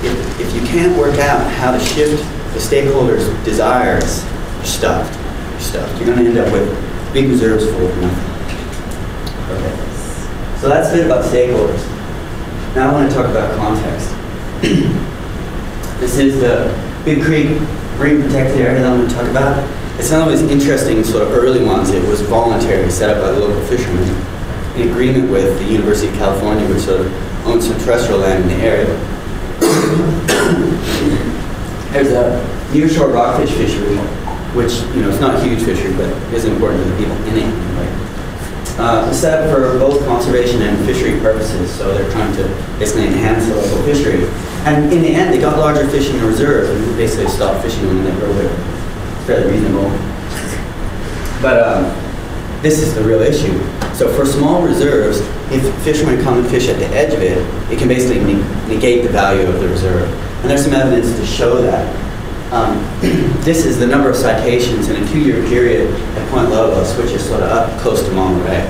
if, 0.03 0.41
if 0.41 0.55
you 0.55 0.67
can't 0.67 0.97
work 0.97 1.19
out 1.19 1.47
how 1.53 1.71
to 1.71 1.79
shift 1.79 2.23
the 2.55 2.59
stakeholders' 2.59 3.29
desires, 3.45 4.25
you're 4.57 4.65
stuffed. 4.65 5.15
You're 5.51 5.61
stuffed. 5.61 6.01
You're 6.01 6.07
going 6.07 6.25
to 6.25 6.31
end 6.31 6.39
up 6.39 6.51
with 6.51 7.12
big 7.12 7.29
reserves 7.29 7.67
full 7.67 7.89
of 7.89 7.99
nothing. 7.99 8.33
Okay. 9.53 9.77
So 10.61 10.71
that's 10.71 10.89
a 10.95 10.97
bit 10.97 11.05
about 11.05 11.27
stakeholders. 11.27 11.85
Now 12.75 12.89
I 12.89 12.93
want 12.95 13.11
to 13.11 13.15
talk 13.15 13.27
about 13.27 13.55
context. 13.59 14.09
this 16.01 16.17
is 16.17 16.41
the 16.41 16.73
Big 17.05 17.23
Creek 17.23 17.51
Marine 17.99 18.23
Protected 18.23 18.62
Area 18.62 18.81
that 18.81 18.91
I'm 18.91 18.97
going 18.97 19.11
to 19.11 19.15
talk 19.15 19.29
about. 19.29 19.82
It's 19.99 20.11
of 20.11 20.27
those 20.27 20.43
interesting 20.43 21.05
sort 21.05 21.23
of 21.23 21.33
early 21.33 21.63
ones. 21.63 21.91
It 21.91 22.03
was 22.09 22.23
voluntary, 22.23 22.91
set 22.91 23.11
up 23.11 23.23
by 23.23 23.31
the 23.33 23.41
local 23.41 23.63
fishermen 23.67 24.03
in 24.75 24.89
agreement 24.89 25.31
with 25.31 25.59
the 25.59 25.65
University 25.65 26.09
of 26.09 26.15
California, 26.15 26.67
which 26.69 26.83
sort 26.83 27.03
of 27.03 27.47
owns 27.47 27.69
some 27.69 27.79
terrestrial 27.81 28.21
land 28.21 28.45
in 28.45 28.59
the 28.59 28.65
area. 28.65 28.87
There's 31.93 32.13
a 32.13 32.43
nearshore 32.73 33.13
rockfish 33.13 33.53
fishery, 33.53 33.97
which, 34.57 34.81
you 34.95 35.03
know, 35.03 35.11
it's 35.11 35.21
not 35.21 35.35
a 35.37 35.45
huge 35.45 35.63
fishery, 35.63 35.95
but 35.95 36.09
is 36.33 36.47
important 36.47 36.83
to 36.83 36.91
the 36.91 36.97
people 36.97 37.17
in 37.29 37.37
it. 37.37 37.73
Uh, 38.79 39.07
it's 39.11 39.19
set 39.19 39.45
up 39.45 39.55
for 39.55 39.79
both 39.79 40.03
conservation 40.07 40.63
and 40.63 40.85
fishery 40.87 41.21
purposes, 41.21 41.71
so 41.71 41.93
they're 41.93 42.11
trying 42.11 42.35
to 42.35 42.45
basically 42.79 43.07
enhance 43.07 43.47
the 43.47 43.55
local 43.55 43.83
fishery. 43.83 44.25
And 44.65 44.91
in 44.91 45.03
the 45.03 45.11
end, 45.11 45.35
they 45.35 45.39
got 45.39 45.59
larger 45.59 45.87
fish 45.91 46.09
in 46.09 46.17
the 46.19 46.27
reserve, 46.27 46.71
and 46.71 46.97
basically 46.97 47.29
stopped 47.29 47.63
fishing 47.63 47.87
when 47.87 48.03
they 48.03 48.13
grow 48.13 48.33
bigger 48.33 48.82
fairly 49.23 49.52
reasonable. 49.52 49.91
But 51.41 51.61
um, 51.61 51.85
this 52.62 52.81
is 52.81 52.95
the 52.95 53.02
real 53.02 53.21
issue. 53.21 53.59
So 53.95 54.12
for 54.14 54.25
small 54.25 54.62
reserves, 54.62 55.21
if 55.50 55.75
fishermen 55.85 56.23
come 56.23 56.38
and 56.38 56.49
fish 56.49 56.69
at 56.69 56.79
the 56.79 56.87
edge 56.88 57.12
of 57.12 57.21
it, 57.21 57.38
it 57.71 57.79
can 57.79 57.88
basically 57.88 58.23
ne 58.25 58.43
negate 58.69 59.02
the 59.02 59.11
value 59.11 59.47
of 59.47 59.61
the 59.61 59.69
reserve. 59.69 60.09
And 60.41 60.50
there's 60.50 60.64
some 60.64 60.73
evidence 60.73 61.17
to 61.19 61.26
show 61.26 61.61
that. 61.62 61.85
Um, 62.52 62.79
this 63.43 63.64
is 63.64 63.79
the 63.79 63.87
number 63.87 64.11
of 64.11 64.17
citations 64.17 64.88
in 64.88 65.02
a 65.02 65.09
two-year 65.09 65.47
period 65.49 65.91
at 65.91 66.31
Point 66.31 66.50
Lobos, 66.50 66.97
which 66.97 67.11
is 67.11 67.25
sort 67.26 67.43
of 67.43 67.50
up 67.50 67.81
close 67.81 68.02
to 68.05 68.12
Monterey. 68.12 68.61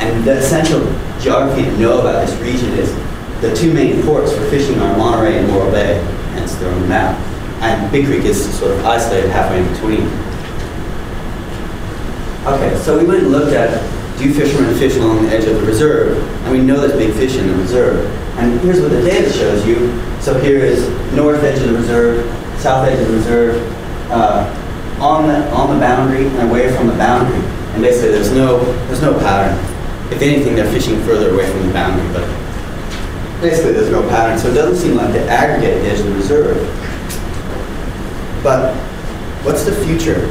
And 0.00 0.24
the 0.24 0.38
essential 0.38 0.80
geography 1.20 1.62
to 1.62 1.76
know 1.78 2.00
about 2.00 2.26
this 2.26 2.38
region 2.40 2.70
is 2.78 2.94
the 3.40 3.54
two 3.54 3.72
main 3.72 4.02
ports 4.02 4.32
for 4.32 4.44
fishing 4.50 4.78
are 4.80 4.96
Monterey 4.96 5.38
and 5.38 5.48
Morro 5.48 5.70
Bay, 5.70 5.94
hence 6.32 6.54
they're 6.56 6.72
on 6.72 6.80
the 6.80 6.88
map. 6.88 7.29
And 7.60 7.92
Big 7.92 8.06
Creek 8.06 8.24
is 8.24 8.58
sort 8.58 8.72
of 8.72 8.84
isolated 8.84 9.30
halfway 9.30 9.60
in 9.60 9.72
between. 9.72 10.06
Okay, 12.46 12.76
so 12.82 12.98
we 12.98 13.04
went 13.04 13.22
and 13.22 13.30
looked 13.30 13.52
at 13.52 13.68
do 14.20 14.34
fishermen 14.34 14.74
fish 14.78 14.96
along 14.96 15.24
the 15.24 15.30
edge 15.30 15.44
of 15.44 15.60
the 15.60 15.66
reserve, 15.66 16.18
and 16.44 16.52
we 16.52 16.60
know 16.60 16.78
there's 16.78 16.92
big 16.92 17.14
fish 17.14 17.36
in 17.36 17.46
the 17.46 17.54
reserve. 17.54 18.04
And 18.38 18.60
here's 18.60 18.80
what 18.80 18.90
the 18.90 19.02
data 19.02 19.30
shows 19.32 19.66
you. 19.66 19.98
So 20.20 20.38
here 20.38 20.58
is 20.58 20.88
north 21.14 21.42
edge 21.42 21.58
of 21.60 21.68
the 21.68 21.74
reserve, 21.74 22.24
south 22.60 22.86
edge 22.86 23.00
of 23.00 23.08
the 23.08 23.14
reserve, 23.14 24.10
uh, 24.10 24.44
on 25.00 25.26
the 25.26 25.50
on 25.52 25.74
the 25.74 25.80
boundary 25.80 26.26
and 26.26 26.50
away 26.50 26.74
from 26.74 26.86
the 26.86 26.94
boundary. 26.94 27.40
And 27.72 27.82
basically, 27.82 28.10
there's 28.12 28.32
no 28.32 28.62
there's 28.86 29.02
no 29.02 29.18
pattern. 29.18 29.56
If 30.12 30.20
anything, 30.20 30.54
they're 30.54 30.70
fishing 30.70 31.00
further 31.04 31.30
away 31.30 31.50
from 31.50 31.66
the 31.66 31.72
boundary, 31.72 32.06
but 32.12 32.26
basically 33.40 33.72
there's 33.72 33.90
no 33.90 34.02
pattern. 34.08 34.38
So 34.38 34.50
it 34.50 34.54
doesn't 34.54 34.76
seem 34.76 34.96
like 34.96 35.12
the 35.12 35.24
aggregate 35.28 35.84
edge 35.84 36.00
of 36.00 36.06
the 36.06 36.12
reserve. 36.12 36.58
But 38.42 38.74
what's 39.44 39.64
the 39.64 39.72
future? 39.84 40.28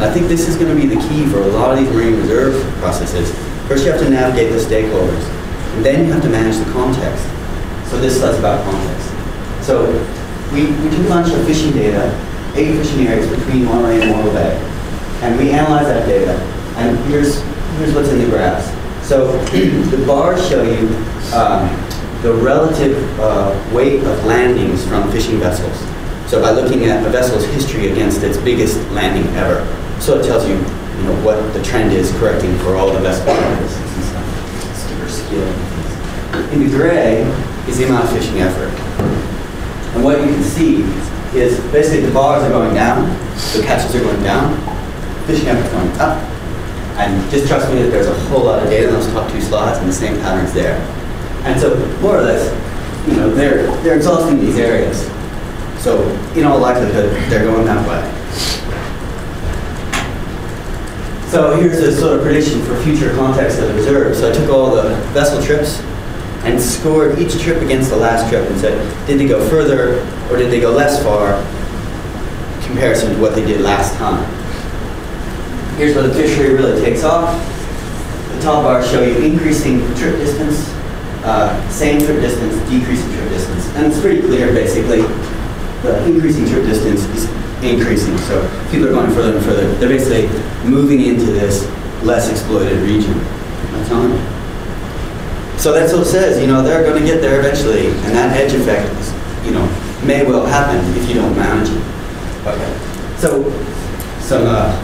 I 0.00 0.10
think 0.10 0.26
this 0.26 0.48
is 0.48 0.56
going 0.56 0.74
to 0.74 0.80
be 0.80 0.88
the 0.88 1.00
key 1.08 1.26
for 1.26 1.42
a 1.42 1.46
lot 1.48 1.76
of 1.76 1.78
these 1.78 1.92
marine 1.94 2.16
reserve 2.16 2.62
processes. 2.76 3.30
First, 3.68 3.84
you 3.84 3.92
have 3.92 4.00
to 4.00 4.08
navigate 4.08 4.50
the 4.50 4.58
stakeholders, 4.58 5.22
and 5.74 5.84
then 5.84 6.06
you 6.06 6.12
have 6.12 6.22
to 6.22 6.30
manage 6.30 6.56
the 6.56 6.70
context. 6.72 7.22
So 7.90 8.00
this 8.00 8.18
slide's 8.18 8.38
about 8.38 8.64
context. 8.64 9.08
So 9.66 9.92
we, 10.52 10.66
we 10.66 10.90
took 10.90 11.06
a 11.06 11.08
bunch 11.08 11.32
of 11.32 11.44
fishing 11.46 11.72
data, 11.72 12.08
eight 12.54 12.74
fishing 12.76 13.06
areas 13.06 13.28
between 13.28 13.66
Monterey 13.66 14.00
and 14.00 14.10
Morro 14.10 14.32
Bay, 14.32 14.56
and 15.20 15.38
we 15.38 15.50
analyzed 15.50 15.88
that 15.88 16.06
data. 16.06 16.32
And 16.76 16.98
here's 17.10 17.42
here's 17.76 17.94
what's 17.94 18.08
in 18.08 18.18
the 18.18 18.26
graphs. 18.26 18.66
So 19.06 19.30
the 19.50 20.04
bars 20.06 20.48
show 20.48 20.62
you 20.62 20.88
um, 21.34 21.68
the 22.22 22.32
relative 22.32 22.96
uh, 23.20 23.52
weight 23.74 24.00
of 24.04 24.24
landings 24.24 24.86
from 24.86 25.10
fishing 25.12 25.38
vessels. 25.38 25.91
So 26.32 26.40
by 26.40 26.48
looking 26.52 26.86
at 26.86 27.06
a 27.06 27.10
vessel's 27.10 27.44
history 27.44 27.92
against 27.92 28.22
its 28.22 28.38
biggest 28.38 28.80
landing 28.92 29.30
ever, 29.36 29.68
so 30.00 30.18
it 30.18 30.24
tells 30.24 30.48
you, 30.48 30.54
you 30.54 31.04
know, 31.04 31.14
what 31.22 31.36
the 31.52 31.62
trend 31.62 31.92
is 31.92 32.10
correcting 32.12 32.56
for 32.60 32.74
all 32.74 32.90
the 32.90 33.00
vessels. 33.00 33.28
Skipper 34.80 35.08
skill. 35.10 35.46
In 36.54 36.64
the 36.64 36.70
gray 36.74 37.20
is 37.68 37.76
the 37.76 37.84
amount 37.84 38.04
of 38.04 38.16
fishing 38.16 38.40
effort. 38.40 38.72
And 39.94 40.02
what 40.02 40.20
you 40.20 40.32
can 40.32 40.42
see 40.42 40.76
is 41.38 41.60
basically 41.70 42.06
the 42.06 42.14
bars 42.14 42.42
are 42.44 42.48
going 42.48 42.72
down, 42.72 43.10
the 43.52 43.62
catches 43.62 43.94
are 43.94 44.00
going 44.00 44.22
down, 44.22 44.56
fishing 45.26 45.48
effort 45.48 45.70
going 45.70 45.92
up. 46.00 46.16
And 46.96 47.30
just 47.30 47.46
trust 47.46 47.70
me 47.70 47.82
that 47.82 47.90
there's 47.90 48.06
a 48.06 48.18
whole 48.30 48.44
lot 48.44 48.62
of 48.62 48.70
data 48.70 48.88
in 48.88 48.94
those 48.94 49.12
top 49.12 49.30
two 49.30 49.42
slots 49.42 49.80
and 49.80 49.86
the 49.86 49.92
same 49.92 50.16
patterns 50.22 50.54
there. 50.54 50.80
And 51.44 51.60
so 51.60 51.76
more 52.00 52.16
or 52.16 52.22
less, 52.22 52.48
you 53.06 53.16
know, 53.16 53.28
they're, 53.34 53.66
they're 53.82 53.96
exhausting 53.96 54.40
these 54.40 54.56
areas. 54.56 55.11
So 55.82 56.08
in 56.36 56.44
all 56.44 56.60
likelihood, 56.60 57.10
they're 57.28 57.44
going 57.44 57.66
that 57.66 57.82
way. 57.88 58.22
So 61.28 61.56
here's 61.56 61.80
a 61.80 61.98
sort 61.98 62.18
of 62.18 62.22
prediction 62.22 62.62
for 62.62 62.80
future 62.84 63.12
context 63.16 63.58
of 63.58 63.66
the 63.66 63.74
reserve. 63.74 64.14
So 64.14 64.30
I 64.30 64.32
took 64.32 64.48
all 64.48 64.76
the 64.76 64.94
vessel 65.10 65.42
trips 65.42 65.80
and 66.44 66.60
scored 66.60 67.18
each 67.18 67.40
trip 67.42 67.60
against 67.62 67.90
the 67.90 67.96
last 67.96 68.30
trip 68.30 68.48
and 68.48 68.60
said, 68.60 68.78
did 69.08 69.18
they 69.18 69.26
go 69.26 69.44
further 69.48 70.02
or 70.30 70.36
did 70.36 70.52
they 70.52 70.60
go 70.60 70.70
less 70.70 71.02
far 71.02 71.42
comparison 72.64 73.16
to 73.16 73.20
what 73.20 73.34
they 73.34 73.44
did 73.44 73.60
last 73.60 73.96
time? 73.96 74.22
Here's 75.78 75.96
where 75.96 76.06
the 76.06 76.14
fishery 76.14 76.54
really 76.54 76.80
takes 76.80 77.02
off. 77.02 77.34
The 78.34 78.40
top 78.40 78.62
bars 78.62 78.88
show 78.88 79.02
you 79.02 79.16
increasing 79.18 79.80
trip 79.96 80.14
distance, 80.18 80.68
uh, 81.24 81.68
same 81.70 81.98
trip 81.98 82.20
distance, 82.20 82.54
decreasing 82.70 83.12
trip 83.14 83.30
distance. 83.30 83.66
And 83.74 83.86
it's 83.86 84.00
pretty 84.00 84.20
clear, 84.20 84.52
basically, 84.52 85.02
the 85.82 86.04
increasing 86.06 86.46
trip 86.46 86.64
distance 86.64 87.04
is 87.16 87.24
increasing. 87.62 88.16
So 88.18 88.40
people 88.70 88.88
are 88.88 88.92
going 88.92 89.10
further 89.12 89.36
and 89.36 89.44
further. 89.44 89.72
They're 89.74 89.88
basically 89.88 90.28
moving 90.68 91.02
into 91.02 91.26
this 91.26 91.68
less 92.02 92.30
exploited 92.30 92.78
region. 92.78 93.14
That's 93.72 93.90
on. 93.90 94.10
So 95.58 95.72
that's 95.72 95.92
what 95.92 96.02
it 96.02 96.10
says. 96.10 96.40
You 96.40 96.46
know, 96.46 96.62
they're 96.62 96.82
going 96.82 97.00
to 97.00 97.06
get 97.06 97.20
there 97.20 97.38
eventually, 97.38 97.86
and 97.86 98.14
that 98.14 98.36
edge 98.36 98.52
effect, 98.52 98.90
you 99.44 99.52
know, 99.52 99.66
may 100.04 100.26
well 100.26 100.44
happen 100.46 100.80
if 100.96 101.08
you 101.08 101.14
don't 101.14 101.36
manage 101.36 101.70
it. 101.70 101.82
Okay. 102.46 102.72
So 103.18 103.44
some 104.18 104.44
uh, 104.46 104.74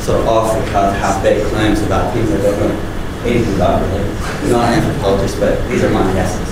sort 0.00 0.20
of 0.20 0.28
off 0.28 0.52
the 0.52 0.70
cuff, 0.70 0.94
half-baked 0.96 1.46
claims 1.46 1.80
about 1.82 2.12
things 2.12 2.30
I 2.30 2.42
don't 2.42 2.60
know 2.60 2.94
anything 3.24 3.54
about 3.54 3.82
really. 3.82 4.52
Not 4.52 4.72
an 4.72 4.84
anthropologist, 4.84 5.40
but 5.40 5.66
these 5.68 5.82
are 5.84 5.90
my 5.90 6.04
guesses. 6.12 6.48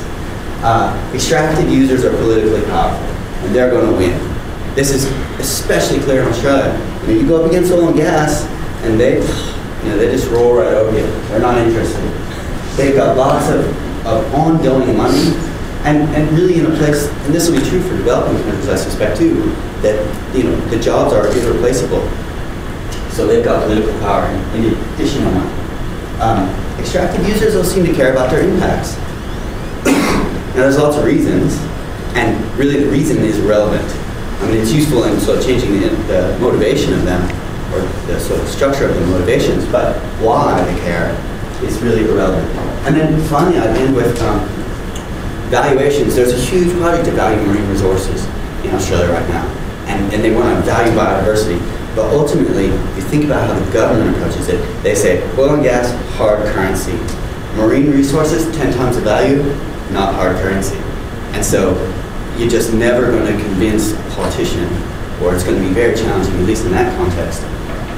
Uh, 0.62 1.12
extracted 1.14 1.70
users 1.70 2.04
are 2.04 2.16
politically 2.16 2.62
powerful, 2.66 3.06
and 3.44 3.54
they're 3.54 3.70
going 3.70 3.86
to 3.86 3.96
win. 3.96 4.36
This 4.74 4.90
is 4.90 5.04
especially 5.40 6.00
clear 6.00 6.22
in 6.22 6.28
Australia. 6.28 6.72
You, 7.02 7.06
know, 7.06 7.20
you 7.20 7.28
go 7.28 7.44
up 7.44 7.50
against 7.50 7.72
oil 7.72 7.88
and 7.88 7.96
gas, 7.96 8.44
and 8.84 9.00
they, 9.00 9.14
you 9.14 9.90
know, 9.90 9.96
they 9.96 10.10
just 10.10 10.28
roll 10.30 10.56
right 10.56 10.68
over 10.68 10.96
you. 10.96 11.06
They're 11.28 11.40
not 11.40 11.58
interested. 11.58 12.02
They've 12.76 12.94
got 12.94 13.16
lots 13.16 13.48
of, 13.48 13.64
of 14.06 14.34
ongoing 14.34 14.96
money, 14.96 15.34
and, 15.84 16.08
and 16.14 16.30
really 16.36 16.58
in 16.58 16.66
a 16.66 16.76
place, 16.76 17.08
and 17.24 17.34
this 17.34 17.48
will 17.48 17.58
be 17.58 17.64
true 17.64 17.80
for 17.80 17.96
developing 17.96 18.42
countries, 18.42 18.68
I 18.68 18.76
suspect 18.76 19.18
too, 19.18 19.50
that 19.82 19.96
you 20.34 20.44
know 20.44 20.56
the 20.68 20.78
jobs 20.78 21.14
are 21.14 21.26
irreplaceable. 21.28 22.06
So 23.16 23.26
they've 23.26 23.44
got 23.44 23.62
political 23.64 23.98
power 24.00 24.24
and 24.26 24.64
in 24.64 25.24
money. 25.24 25.66
Um, 26.20 26.48
extractive 26.78 27.26
users 27.26 27.54
don't 27.54 27.64
seem 27.64 27.86
to 27.86 27.94
care 27.94 28.12
about 28.12 28.30
their 28.30 28.46
impacts. 28.46 28.96
now 29.86 30.62
there's 30.62 30.76
lots 30.76 30.96
of 30.96 31.04
reasons, 31.04 31.56
and 32.16 32.58
really 32.58 32.82
the 32.82 32.90
reason 32.90 33.18
is 33.18 33.38
relevant. 33.40 33.84
I 34.40 34.48
mean, 34.48 34.60
it's 34.60 34.72
useful 34.72 35.04
in 35.04 35.20
sort 35.20 35.38
of 35.38 35.44
changing 35.44 35.80
the, 35.80 35.88
the 36.08 36.38
motivation 36.40 36.94
of 36.94 37.04
them, 37.04 37.22
or 37.72 37.80
the 38.06 38.18
sort 38.18 38.40
of 38.40 38.48
structure 38.48 38.88
of 38.88 38.94
the 38.94 39.06
motivations, 39.06 39.64
but 39.66 39.96
why 40.20 40.60
they 40.64 40.80
care 40.80 41.12
is 41.62 41.78
really 41.82 42.04
irrelevant. 42.04 42.48
And 42.86 42.96
then 42.96 43.20
finally, 43.28 43.58
I 43.58 43.66
end 43.78 43.94
with 43.94 44.20
um, 44.22 44.40
valuations. 45.50 46.14
There's 46.16 46.32
a 46.32 46.40
huge 46.50 46.72
project 46.78 47.04
to 47.06 47.12
value 47.12 47.44
marine 47.46 47.68
resources 47.68 48.24
in 48.64 48.74
Australia 48.74 49.12
right 49.12 49.28
now, 49.28 49.46
and, 49.86 50.12
and 50.12 50.24
they 50.24 50.34
want 50.34 50.56
to 50.56 50.62
value 50.62 50.92
biodiversity. 50.96 51.58
But 51.94 52.12
ultimately, 52.12 52.66
if 52.66 52.96
you 52.96 53.02
think 53.02 53.24
about 53.24 53.48
how 53.48 53.58
the 53.58 53.72
government 53.72 54.16
approaches 54.16 54.48
it, 54.48 54.60
they 54.82 54.94
say 54.94 55.22
oil 55.38 55.54
and 55.54 55.62
gas, 55.62 55.92
hard 56.16 56.40
currency. 56.54 56.92
Marine 57.56 57.90
resources, 57.90 58.54
10 58.56 58.74
times 58.74 58.96
the 58.96 59.02
value, 59.02 59.42
not 59.92 60.14
hard 60.14 60.36
currency. 60.36 60.76
And 61.32 61.44
so 61.44 61.74
you're 62.38 62.48
just 62.48 62.72
never 62.72 63.10
going 63.10 63.26
to 63.26 63.42
convince 63.44 63.92
a 63.92 64.02
politician, 64.10 64.68
or 65.22 65.34
it's 65.34 65.44
going 65.44 65.60
to 65.60 65.66
be 65.66 65.72
very 65.72 65.96
challenging, 65.96 66.34
at 66.34 66.46
least 66.46 66.64
in 66.64 66.72
that 66.72 66.94
context, 66.96 67.42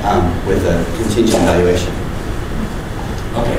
um, 0.05 0.31
with 0.47 0.65
a 0.67 0.79
contingent 1.03 1.43
valuation. 1.43 1.93
Okay, 3.35 3.59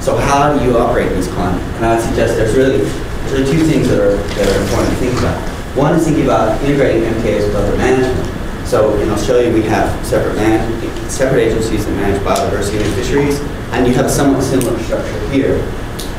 so 0.00 0.16
how 0.16 0.56
do 0.56 0.64
you 0.64 0.76
operate 0.76 1.08
in 1.08 1.14
this 1.14 1.28
climate? 1.32 1.62
And 1.76 1.86
I 1.86 1.96
would 1.96 2.04
suggest 2.04 2.36
there's 2.36 2.56
really, 2.56 2.84
there 3.32 3.42
are 3.42 3.46
two 3.46 3.64
things 3.64 3.88
that 3.88 4.00
are, 4.00 4.16
that 4.16 4.46
are 4.48 4.62
important 4.62 4.90
to 4.90 4.96
think 4.96 5.18
about. 5.18 5.36
One 5.76 5.94
is 5.94 6.04
thinking 6.04 6.24
about 6.24 6.60
integrating 6.62 7.02
MPAs 7.02 7.46
with 7.46 7.56
other 7.56 7.76
management. 7.76 8.66
So 8.66 8.98
in 9.00 9.08
Australia, 9.10 9.52
we 9.52 9.62
have 9.62 9.88
separate, 10.04 10.36
man 10.36 10.60
separate 11.08 11.48
agencies 11.48 11.86
that 11.86 11.92
manage 11.92 12.20
biodiversity 12.22 12.84
and 12.84 12.94
fisheries, 12.94 13.40
and 13.72 13.86
you 13.86 13.94
have 13.94 14.06
a 14.06 14.10
somewhat 14.10 14.42
similar 14.42 14.78
structure 14.84 15.30
here. 15.30 15.56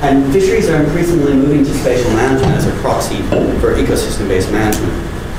And 0.01 0.31
fisheries 0.31 0.69
are 0.69 0.81
increasingly 0.81 1.33
moving 1.33 1.65
to 1.65 1.73
spatial 1.73 2.09
management 2.11 2.53
as 2.53 2.65
a 2.65 2.71
proxy 2.79 3.21
for 3.59 3.75
ecosystem-based 3.75 4.49
management. 4.49 4.93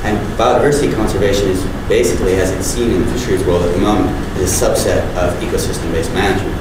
And 0.05 0.17
biodiversity 0.37 0.93
conservation 0.93 1.47
is 1.49 1.63
basically, 1.87 2.35
as 2.35 2.51
it's 2.51 2.67
seen 2.67 2.91
in 2.91 3.01
the 3.01 3.11
fisheries 3.11 3.43
world 3.43 3.63
at 3.63 3.73
the 3.73 3.79
moment, 3.79 4.09
is 4.37 4.61
a 4.61 4.65
subset 4.65 5.01
of 5.15 5.33
ecosystem-based 5.41 6.13
management. 6.13 6.55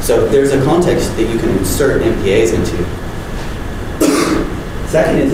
So 0.00 0.28
there's 0.28 0.52
a 0.52 0.64
context 0.64 1.16
that 1.16 1.28
you 1.28 1.38
can 1.38 1.50
insert 1.50 2.02
MPAs 2.02 2.54
into. 2.54 2.84
Second 4.88 5.18
is, 5.18 5.32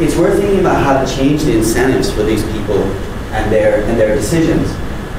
it's 0.00 0.16
worth 0.16 0.40
thinking 0.40 0.60
about 0.60 0.82
how 0.82 1.04
to 1.04 1.16
change 1.16 1.42
the 1.44 1.56
incentives 1.56 2.10
for 2.10 2.22
these 2.22 2.42
people 2.52 2.82
and 3.32 3.52
their 3.52 3.84
and 3.84 3.98
their 3.98 4.14
decisions. 4.14 4.68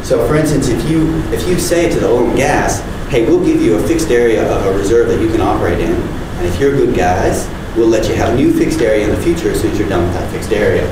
So 0.06 0.28
for 0.28 0.36
instance, 0.36 0.68
if 0.68 0.90
you 0.90 1.16
if 1.32 1.48
you 1.48 1.60
say 1.60 1.90
to 1.90 2.00
the 2.00 2.08
oil 2.08 2.28
and 2.28 2.38
gas, 2.38 2.82
hey, 3.10 3.26
we'll 3.26 3.44
give 3.46 3.62
you 3.62 3.78
a 3.78 3.88
fixed 3.88 4.10
area 4.10 4.44
of 4.52 4.66
a 4.66 4.78
reserve 4.78 5.08
that 5.08 5.22
you 5.22 5.30
can 5.30 5.42
operate 5.42 5.80
in, 5.80 5.96
and 6.44 6.54
if 6.54 6.60
you're 6.60 6.76
good 6.76 6.94
guys, 6.94 7.48
we'll 7.78 7.88
let 7.88 8.10
you 8.10 8.16
have 8.16 8.34
a 8.34 8.36
new 8.36 8.52
fixed 8.52 8.82
area 8.82 9.08
in 9.08 9.16
the 9.16 9.22
future 9.24 9.52
as 9.52 9.62
soon 9.62 9.72
as 9.72 9.80
you're 9.80 9.88
done 9.88 10.04
with 10.04 10.14
that 10.14 10.30
fixed 10.30 10.52
area. 10.52 10.84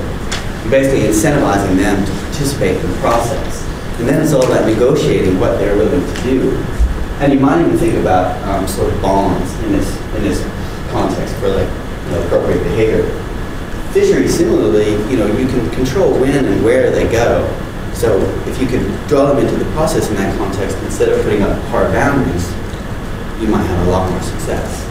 You're 0.61 0.71
basically 0.71 1.01
incentivizing 1.01 1.75
them 1.75 2.05
to 2.05 2.11
participate 2.23 2.77
in 2.77 2.89
the 2.89 2.97
process. 2.99 3.67
And 3.99 4.07
then 4.07 4.23
it's 4.23 4.31
all 4.31 4.45
about 4.45 4.65
negotiating 4.65 5.41
what 5.41 5.59
they're 5.59 5.75
willing 5.75 5.99
to 5.99 6.21
do. 6.23 6.55
And 7.19 7.33
you 7.33 7.39
might 7.39 7.59
even 7.59 7.77
think 7.77 7.95
about 7.95 8.41
um, 8.47 8.65
sort 8.65 8.93
of 8.93 9.01
bonds 9.01 9.53
in 9.65 9.73
this 9.73 9.91
in 10.15 10.23
this 10.23 10.41
context 10.89 11.35
for 11.35 11.49
like 11.49 11.67
you 11.67 12.11
know, 12.11 12.23
appropriate 12.27 12.63
behavior. 12.63 13.03
Fisheries, 13.91 14.37
similarly, 14.37 14.91
you 15.11 15.17
know, 15.17 15.27
you 15.37 15.47
can 15.47 15.69
control 15.71 16.13
when 16.13 16.45
and 16.45 16.63
where 16.63 16.91
they 16.91 17.11
go. 17.11 17.43
So 17.91 18.21
if 18.47 18.59
you 18.61 18.67
can 18.67 18.87
draw 19.09 19.25
them 19.25 19.45
into 19.45 19.61
the 19.61 19.69
process 19.73 20.09
in 20.09 20.15
that 20.15 20.37
context, 20.37 20.77
instead 20.83 21.09
of 21.09 21.21
putting 21.25 21.41
up 21.41 21.61
hard 21.65 21.91
boundaries, 21.91 22.49
you 23.41 23.47
might 23.47 23.63
have 23.63 23.87
a 23.87 23.91
lot 23.91 24.09
more 24.09 24.21
success. 24.21 24.90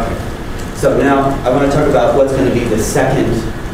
Okay. 0.00 0.76
So 0.76 0.96
now 0.96 1.28
I 1.44 1.50
want 1.50 1.70
to 1.70 1.76
talk 1.76 1.88
about 1.88 2.16
what's 2.16 2.32
going 2.32 2.48
to 2.48 2.54
be 2.54 2.64
the 2.64 2.78
second 2.78 3.26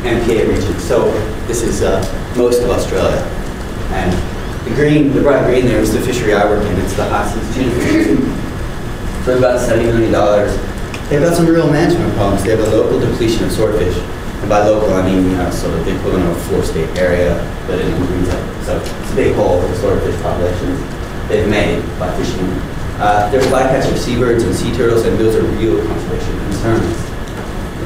MPA 0.03 0.49
region. 0.49 0.79
So 0.81 1.11
this 1.47 1.63
is 1.63 1.83
uh, 1.83 2.03
most 2.37 2.63
of 2.63 2.71
Australia. 2.71 3.23
And 3.95 4.11
the 4.67 4.75
green, 4.75 5.13
the 5.13 5.23
bright 5.23 5.47
green 5.47 5.67
there 5.67 5.81
is 5.81 5.93
the 5.93 6.01
fishery 6.01 6.35
I 6.35 6.45
work 6.45 6.65
in. 6.67 6.77
It's 6.81 6.95
the 6.95 7.09
high 7.09 7.31
seas 7.31 7.55
tuna 7.55 7.71
fishery. 7.79 8.17
For 9.23 9.39
about 9.39 9.61
$70 9.61 9.87
million. 9.87 10.11
They've 11.09 11.23
got 11.23 11.37
some 11.37 11.47
real 11.47 11.71
management 11.71 12.13
problems. 12.15 12.43
They 12.43 12.51
have 12.51 12.61
a 12.61 12.71
local 12.71 12.99
depletion 12.99 13.45
of 13.45 13.53
swordfish. 13.53 13.97
And 13.97 14.49
by 14.49 14.67
local, 14.67 14.93
I 14.95 15.07
mean, 15.07 15.31
you 15.31 15.37
know, 15.37 15.51
sort 15.51 15.75
of 15.75 15.85
the 15.85 15.97
equivalent 15.97 16.29
of 16.29 16.37
a 16.37 16.41
four-state 16.51 16.99
area, 16.99 17.35
but 17.67 17.81
in 17.81 17.91
zone. 18.27 18.65
So 18.65 18.77
it's 18.79 19.13
a 19.13 19.15
big 19.15 19.35
hole 19.37 19.61
for 19.61 19.69
the 19.69 19.77
swordfish 19.77 20.21
populations 20.23 20.79
they've 21.29 21.49
made 21.49 21.83
by 21.99 22.11
fishing. 22.19 22.47
Uh, 22.99 23.31
there's 23.31 23.47
bycatch 23.49 23.91
of 23.93 23.99
seabirds 23.99 24.43
and 24.43 24.55
sea 24.55 24.75
turtles, 24.75 25.05
and 25.05 25.19
those 25.19 25.37
are 25.37 25.43
real 25.61 25.85
conservation 25.87 26.39
concerns. 26.49 26.97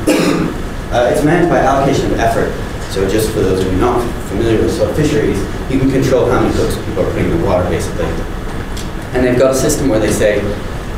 uh, 0.94 1.10
it's 1.12 1.24
managed 1.24 1.50
by 1.50 1.58
allocation 1.58 2.12
of 2.12 2.20
effort. 2.20 2.52
So 2.92 3.08
just 3.08 3.30
for 3.30 3.40
those 3.40 3.64
of 3.64 3.72
you 3.72 3.78
not 3.78 4.02
familiar 4.28 4.62
with 4.62 4.76
sort 4.76 4.94
fisheries, 4.94 5.38
you 5.70 5.80
can 5.80 5.90
control 5.90 6.30
how 6.30 6.40
many 6.40 6.54
hooks 6.54 6.76
people 6.86 7.02
are 7.02 7.10
putting 7.10 7.30
in 7.30 7.40
the 7.40 7.44
water, 7.44 7.68
basically. 7.68 8.06
And 9.14 9.26
they've 9.26 9.38
got 9.38 9.50
a 9.50 9.54
system 9.54 9.88
where 9.88 9.98
they 9.98 10.12
say, 10.12 10.42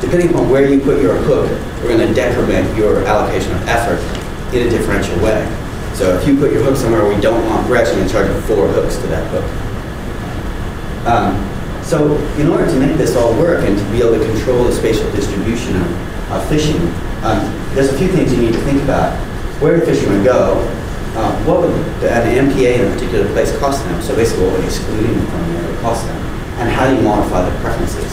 depending 0.00 0.28
upon 0.28 0.50
where 0.50 0.68
you 0.68 0.80
put 0.80 1.00
your 1.00 1.16
hook, 1.16 1.48
we're 1.80 1.96
going 1.96 2.06
to 2.06 2.12
decrement 2.12 2.76
your 2.76 3.04
allocation 3.04 3.52
of 3.52 3.66
effort 3.66 4.00
in 4.54 4.66
a 4.66 4.70
differential 4.70 5.16
way. 5.24 5.40
So 5.94 6.16
if 6.16 6.28
you 6.28 6.36
put 6.36 6.52
your 6.52 6.62
hook 6.62 6.76
somewhere 6.76 7.08
we 7.08 7.20
don't 7.20 7.44
want, 7.46 7.68
we're 7.68 7.76
actually 7.76 7.96
going 7.96 8.08
to 8.08 8.12
charge 8.12 8.44
four 8.44 8.68
hooks 8.68 8.96
to 8.96 9.06
that 9.08 9.24
hook. 9.30 9.44
Um, 11.06 11.51
so 11.92 12.16
in 12.40 12.48
order 12.48 12.64
to 12.64 12.80
make 12.80 12.96
this 12.96 13.14
all 13.16 13.36
work 13.36 13.68
and 13.68 13.76
to 13.76 13.84
be 13.92 13.98
able 13.98 14.16
to 14.16 14.24
control 14.24 14.64
the 14.64 14.72
spatial 14.72 15.04
distribution 15.12 15.76
of, 16.32 16.40
fishing, 16.48 16.80
um, 17.20 17.44
there's 17.76 17.92
a 17.92 17.98
few 17.98 18.08
things 18.08 18.32
you 18.32 18.40
need 18.40 18.54
to 18.54 18.60
think 18.62 18.82
about. 18.82 19.12
Where 19.60 19.78
do 19.78 19.84
fishermen 19.84 20.24
go? 20.24 20.56
Uh, 21.12 21.36
what 21.44 21.60
would 21.60 21.70
an 21.70 22.48
MPA 22.48 22.80
in 22.80 22.90
a 22.90 22.94
particular 22.94 23.30
place 23.34 23.54
cost 23.58 23.84
them? 23.84 24.00
So 24.00 24.16
basically 24.16 24.46
what 24.46 24.56
would 24.56 24.64
excluding 24.64 25.12
them 25.12 25.26
from 25.26 25.52
there 25.52 25.80
cost 25.82 26.06
them? 26.06 26.16
And 26.64 26.72
how 26.72 26.88
do 26.88 26.96
you 26.96 27.02
modify 27.02 27.44
their 27.44 27.60
preferences? 27.60 28.10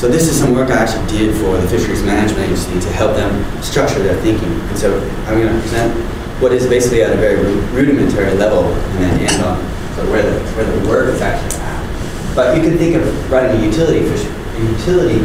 So 0.00 0.08
this 0.08 0.32
is 0.32 0.40
some 0.40 0.54
work 0.54 0.70
I 0.70 0.80
actually 0.80 1.06
did 1.12 1.36
for 1.36 1.58
the 1.58 1.68
Fisheries 1.68 2.02
Management 2.02 2.48
Agency 2.48 2.80
to 2.80 2.88
help 2.94 3.16
them 3.16 3.36
structure 3.62 3.98
their 3.98 4.16
thinking. 4.22 4.48
And 4.48 4.78
so 4.78 4.98
I'm 5.28 5.36
going 5.36 5.54
to 5.54 5.60
present 5.60 5.92
what 6.40 6.52
is 6.52 6.66
basically 6.66 7.02
at 7.02 7.12
a 7.12 7.16
very 7.16 7.36
rudimentary 7.76 8.32
level 8.32 8.64
and 8.64 9.04
then 9.04 9.20
end 9.28 9.44
on 9.44 9.79
so 9.96 10.10
where 10.10 10.22
the, 10.22 10.40
where 10.52 10.64
the 10.64 10.88
work 10.88 11.08
is 11.14 11.20
actually 11.20 11.60
at. 11.60 12.34
But 12.34 12.56
you 12.56 12.62
can 12.62 12.78
think 12.78 12.96
of 12.96 13.30
writing 13.30 13.60
a 13.60 13.64
utility, 13.64 14.06
a 14.06 14.70
utility 14.72 15.18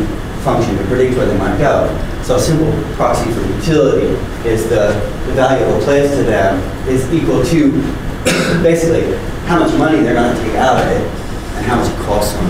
function 0.44 0.78
to 0.78 0.84
predict 0.86 1.18
where 1.18 1.26
they 1.26 1.38
might 1.38 1.58
go. 1.58 1.90
So 2.24 2.38
a 2.38 2.40
simple 2.40 2.72
proxy 2.96 3.32
for 3.32 3.42
utility 3.46 4.08
is 4.48 4.70
the, 4.70 4.94
the 5.26 5.34
value 5.34 5.66
of 5.66 5.82
a 5.82 5.86
place 5.86 6.10
to 6.12 6.24
them 6.24 6.58
is 6.88 7.12
equal 7.14 7.44
to 7.44 7.72
basically 8.64 9.16
how 9.46 9.60
much 9.60 9.74
money 9.78 10.02
they're 10.02 10.16
going 10.16 10.36
to 10.36 10.42
take 10.44 10.56
out 10.56 10.82
of 10.82 10.88
it 10.90 11.02
and 11.58 11.66
how 11.66 11.78
much 11.78 11.92
it 11.92 12.00
costs 12.06 12.34
them 12.34 12.48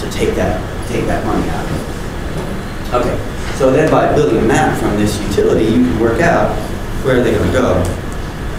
to 0.00 0.10
take 0.10 0.34
that 0.34 0.58
take 0.88 1.04
that 1.06 1.24
money 1.26 1.48
out 1.50 1.64
of 1.64 1.70
it. 1.70 1.88
Okay, 2.94 3.54
so 3.56 3.70
then 3.70 3.90
by 3.90 4.14
building 4.14 4.38
a 4.38 4.42
map 4.42 4.78
from 4.80 4.96
this 4.96 5.20
utility, 5.28 5.66
you 5.66 5.84
can 5.84 6.00
work 6.00 6.20
out 6.20 6.56
where 7.04 7.22
they're 7.22 7.38
going 7.38 7.52
to 7.52 7.52
go. 7.52 7.74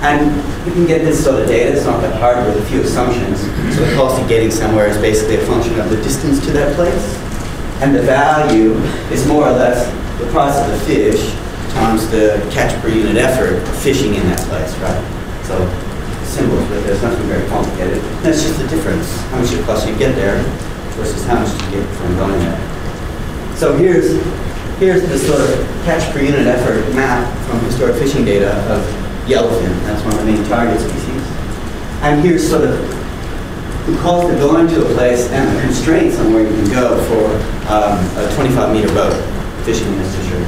And 0.02 0.30
you 0.70 0.76
can 0.76 0.86
get 0.86 1.02
this 1.02 1.24
sort 1.24 1.42
of 1.42 1.48
data, 1.48 1.74
it's 1.74 1.86
not 1.86 2.00
that 2.02 2.14
hard 2.22 2.46
with 2.46 2.64
a 2.64 2.70
few 2.70 2.82
assumptions. 2.82 3.42
So 3.76 3.84
the 3.84 3.96
cost 3.96 4.22
of 4.22 4.30
getting 4.30 4.52
somewhere 4.52 4.88
is 4.88 4.98
basically 4.98 5.38
a 5.38 5.46
function 5.46 5.80
of 5.80 5.90
the 5.90 5.98
distance 5.98 6.46
to 6.46 6.52
that 6.52 6.76
place. 6.76 7.18
And 7.82 7.96
the 7.96 8.04
value 8.04 8.74
is 9.10 9.26
more 9.26 9.48
or 9.48 9.52
less 9.52 9.90
the 10.20 10.30
price 10.30 10.56
of 10.62 10.70
the 10.70 10.78
fish 10.86 11.34
times 11.74 12.10
the 12.12 12.38
catch 12.52 12.80
per 12.82 12.90
unit 12.90 13.18
effort 13.18 13.66
fishing 13.82 14.14
in 14.14 14.24
that 14.30 14.40
place, 14.46 14.78
right? 14.78 15.02
So 15.46 15.58
symbols, 16.26 16.68
but 16.70 16.84
there's 16.84 17.02
nothing 17.02 17.26
very 17.26 17.48
complicated. 17.50 18.04
That's 18.22 18.44
just 18.44 18.60
the 18.60 18.68
difference, 18.68 19.10
how 19.34 19.40
much 19.42 19.52
it 19.52 19.66
costs 19.66 19.88
you 19.88 19.94
to 19.94 20.00
get 20.00 20.16
there 20.16 20.38
versus 20.94 21.26
how 21.26 21.40
much 21.40 21.50
you 21.50 21.82
get 21.82 21.90
from 21.98 22.16
going 22.18 22.40
there. 22.40 23.58
So 23.58 23.76
here's, 23.76 24.22
here's 24.78 25.02
the 25.10 25.18
sort 25.18 25.42
of 25.42 25.50
catch 25.86 26.14
per 26.14 26.22
unit 26.22 26.46
effort 26.46 26.94
map 26.94 27.26
from 27.48 27.60
historic 27.62 27.96
fishing 27.96 28.24
data 28.24 28.54
of 28.70 29.09
yellowfin. 29.30 29.70
That's 29.86 30.04
one 30.04 30.14
of 30.14 30.26
the 30.26 30.32
main 30.32 30.44
target 30.46 30.80
species. 30.82 31.24
And 32.02 32.26
here's 32.26 32.48
sort 32.50 32.64
of 32.64 32.74
the 33.86 33.98
cost 34.02 34.30
of 34.30 34.40
going 34.40 34.68
to 34.68 34.82
a 34.82 34.94
place 34.96 35.30
and 35.30 35.56
the 35.56 35.62
constraints 35.62 36.18
on 36.20 36.34
where 36.34 36.44
you 36.44 36.50
can 36.50 36.70
go 36.72 36.98
for 37.06 37.26
um, 37.72 37.98
a 38.18 38.34
25 38.36 38.74
meter 38.74 38.90
boat 38.94 39.14
fishing 39.64 39.88
in 39.88 40.00
this 40.00 40.16
fishery. 40.16 40.44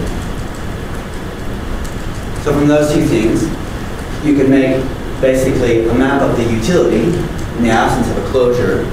So 2.44 2.54
from 2.54 2.68
those 2.68 2.92
two 2.94 3.06
things, 3.06 3.44
you 4.26 4.36
can 4.36 4.50
make 4.50 4.82
basically 5.22 5.88
a 5.88 5.94
map 5.94 6.22
of 6.24 6.36
the 6.38 6.44
utility 6.44 7.04
in 7.04 7.64
the 7.64 7.70
absence 7.70 8.10
of 8.10 8.18
a 8.18 8.28
closure 8.30 8.86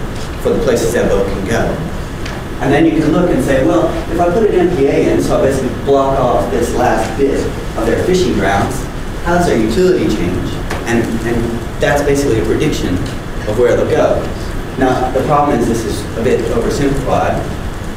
for 0.42 0.50
the 0.50 0.62
places 0.64 0.92
that 0.92 1.08
boat 1.08 1.26
can 1.26 1.46
go. 1.46 1.88
And 2.60 2.72
then 2.72 2.84
you 2.84 2.92
can 2.92 3.12
look 3.12 3.30
and 3.30 3.42
say, 3.44 3.64
well, 3.64 3.88
if 4.12 4.20
I 4.20 4.32
put 4.32 4.50
an 4.50 4.68
MPA 4.68 5.14
in, 5.14 5.22
so 5.22 5.38
I 5.38 5.46
basically 5.46 5.84
block 5.84 6.18
off 6.18 6.50
this 6.50 6.74
last 6.74 7.16
bit 7.16 7.40
of 7.78 7.86
their 7.86 8.04
fishing 8.04 8.34
grounds, 8.34 8.87
how 9.28 9.36
does 9.36 9.46
their 9.46 9.60
utility 9.60 10.08
change? 10.08 10.48
And, 10.88 11.04
and 11.28 11.36
that's 11.82 12.02
basically 12.02 12.40
a 12.40 12.44
prediction 12.46 12.94
of 13.44 13.58
where 13.58 13.76
they'll 13.76 13.90
go. 13.90 14.24
Now, 14.78 15.10
the 15.12 15.20
problem 15.26 15.60
is 15.60 15.68
this 15.68 15.84
is 15.84 16.00
a 16.16 16.24
bit 16.24 16.40
oversimplified. 16.46 17.36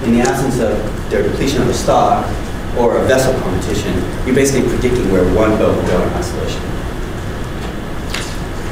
In 0.04 0.12
the 0.12 0.20
absence 0.20 0.60
of 0.60 0.76
their 1.10 1.24
depletion 1.24 1.62
of 1.62 1.68
the 1.68 1.74
stock 1.74 2.28
or 2.78 2.98
a 2.98 3.06
vessel 3.06 3.32
competition, 3.40 3.94
you're 4.26 4.36
basically 4.36 4.68
predicting 4.68 5.10
where 5.10 5.24
one 5.34 5.58
boat 5.58 5.74
will 5.74 5.88
go 5.88 6.04
in 6.04 6.10
isolation. 6.10 6.60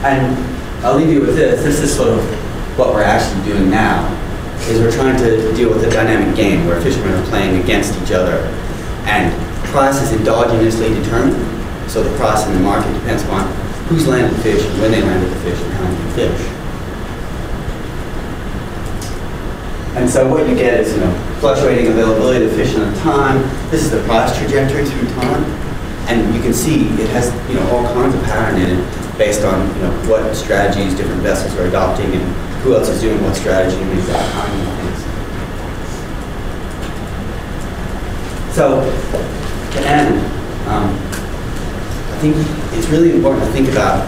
And 0.04 0.36
I'll 0.84 0.98
leave 0.98 1.13
you 1.13 1.22
with 1.22 1.38
this. 1.38 1.63
This 1.63 1.80
is 1.80 1.95
sort 1.95 2.10
of 2.10 2.19
what 2.78 2.89
we're 2.89 3.04
actually 3.04 3.41
doing 3.45 3.69
now 3.69 4.04
is 4.67 4.82
we're 4.82 4.91
trying 4.91 5.17
to 5.19 5.54
deal 5.56 5.69
with 5.69 5.86
a 5.86 5.89
dynamic 5.89 6.36
game 6.36 6.65
where 6.65 6.82
fishermen 6.82 7.13
are 7.13 7.26
playing 7.28 7.63
against 7.63 7.95
each 8.02 8.12
other. 8.12 8.36
And 9.06 9.32
price 9.67 10.02
is 10.02 10.12
endogenously 10.12 11.02
determined. 11.02 11.59
So 11.89 12.04
the 12.04 12.15
price 12.17 12.45
in 12.45 12.54
the 12.54 12.60
market 12.60 12.93
depends 12.93 13.23
upon 13.23 13.52
who's 13.88 14.08
landed 14.08 14.38
the 14.38 14.43
fish, 14.43 14.63
when 14.80 14.91
they 14.91 15.02
landed 15.02 15.32
the 15.32 15.39
fish, 15.41 15.60
and 15.60 15.73
how 15.73 15.84
many 15.89 16.13
fish. 16.13 16.39
And 19.97 20.08
so 20.08 20.30
what 20.30 20.47
you 20.47 20.54
get 20.54 20.80
is, 20.80 20.93
you 20.93 20.99
know, 20.99 21.12
fluctuating 21.39 21.88
availability 21.88 22.45
of 22.45 22.52
fish 22.52 22.75
in 22.75 22.93
time. 22.99 23.41
This 23.71 23.84
is 23.84 23.89
the 23.89 24.04
price 24.04 24.38
trajectory 24.38 24.86
through 24.86 25.08
time. 25.15 25.43
And 26.08 26.36
you 26.36 26.41
can 26.41 26.54
see 26.54 26.86
it 27.02 27.10
has, 27.10 27.34
you 27.49 27.56
know, 27.56 27.67
all 27.71 27.84
kinds 27.93 28.13
of 28.13 28.21
pattern 28.23 28.62
in 28.62 28.80
it 28.80 29.17
based 29.17 29.43
on, 29.43 29.67
you 29.75 29.82
know, 29.82 29.91
what 30.08 30.36
strategies 30.36 30.93
different 30.93 31.21
vessels 31.21 31.58
are 31.60 31.65
adopting 31.65 32.13
and 32.13 32.21
who 32.62 32.75
else 32.75 32.88
is 32.88 33.02
doing 33.02 33.19
what 33.23 33.36
strategy 33.36 33.82
and 33.82 33.97
exact 33.97 34.32
timing 34.34 34.62
of 34.62 34.78
things. 34.78 34.99
So, 38.56 38.82
to 39.71 39.80
end, 39.88 40.19
um, 40.67 41.09
think 42.20 42.36
it's 42.76 42.88
really 42.88 43.12
important 43.12 43.44
to 43.46 43.52
think 43.52 43.70
about 43.70 44.04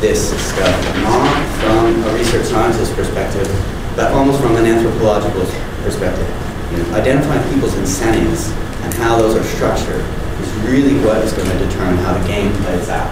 this 0.00 0.30
stuff, 0.52 0.76
not 1.02 1.26
from 1.58 2.02
a 2.04 2.14
research 2.14 2.46
scientist 2.46 2.94
perspective, 2.94 3.48
but 3.96 4.12
almost 4.12 4.40
from 4.40 4.56
an 4.56 4.66
anthropological 4.66 5.44
perspective. 5.82 6.28
You 6.70 6.78
know, 6.78 6.94
identifying 6.94 7.42
people's 7.52 7.74
incentives 7.74 8.50
and 8.86 8.94
how 8.94 9.18
those 9.18 9.34
are 9.34 9.44
structured 9.56 10.04
is 10.40 10.52
really 10.68 10.94
what 11.02 11.18
is 11.24 11.32
going 11.32 11.48
to 11.50 11.58
determine 11.58 11.96
how 12.04 12.16
the 12.16 12.26
game 12.28 12.52
plays 12.62 12.88
out. 12.88 13.10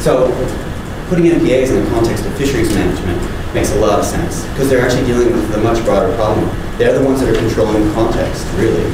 So, 0.00 0.32
putting 1.08 1.26
MPAs 1.26 1.68
in 1.68 1.84
the 1.84 1.90
context 1.90 2.24
of 2.24 2.34
fisheries 2.38 2.72
management 2.74 3.20
makes 3.52 3.72
a 3.72 3.80
lot 3.80 3.98
of 3.98 4.04
sense 4.04 4.42
because 4.52 4.70
they're 4.70 4.84
actually 4.84 5.06
dealing 5.06 5.32
with 5.32 5.54
a 5.54 5.58
much 5.58 5.84
broader 5.84 6.14
problem. 6.16 6.48
They're 6.78 6.98
the 6.98 7.04
ones 7.04 7.20
that 7.20 7.28
are 7.28 7.38
controlling 7.38 7.86
the 7.86 7.94
context, 7.94 8.46
really. 8.56 8.88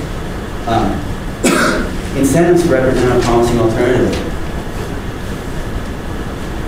Um, 0.66 0.90
incentives 2.18 2.66
represent 2.66 3.16
a 3.16 3.24
promising 3.24 3.58
alternative. 3.58 4.29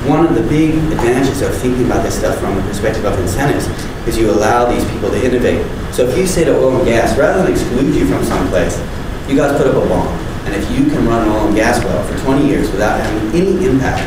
One 0.03 0.27
of 0.27 0.35
the 0.35 0.43
big 0.43 0.75
advantages 0.91 1.43
of 1.43 1.55
thinking 1.55 1.87
about 1.87 2.03
this 2.03 2.19
stuff 2.19 2.37
from 2.41 2.57
the 2.57 2.63
perspective 2.63 3.05
of 3.05 3.15
incentives 3.21 3.71
is 4.09 4.19
you 4.19 4.33
allow 4.33 4.67
these 4.67 4.83
people 4.91 5.11
to 5.11 5.25
innovate. 5.25 5.63
So 5.95 6.09
if 6.09 6.19
you 6.19 6.27
say 6.27 6.43
to 6.43 6.59
oil 6.59 6.79
and 6.79 6.85
gas, 6.85 7.17
rather 7.17 7.45
than 7.45 7.53
exclude 7.53 7.95
you 7.95 8.05
from 8.11 8.25
someplace, 8.25 8.83
you 9.31 9.37
guys 9.37 9.57
put 9.57 9.69
up 9.69 9.79
a 9.79 9.89
bond. 9.89 10.11
And 10.51 10.57
if 10.59 10.69
you 10.75 10.91
can 10.91 11.07
run 11.07 11.23
an 11.23 11.29
oil 11.31 11.47
and 11.47 11.55
gas 11.55 11.79
well 11.85 12.03
for 12.03 12.19
20 12.25 12.49
years 12.49 12.69
without 12.73 12.99
having 12.99 13.31
any 13.31 13.65
impact, 13.65 14.03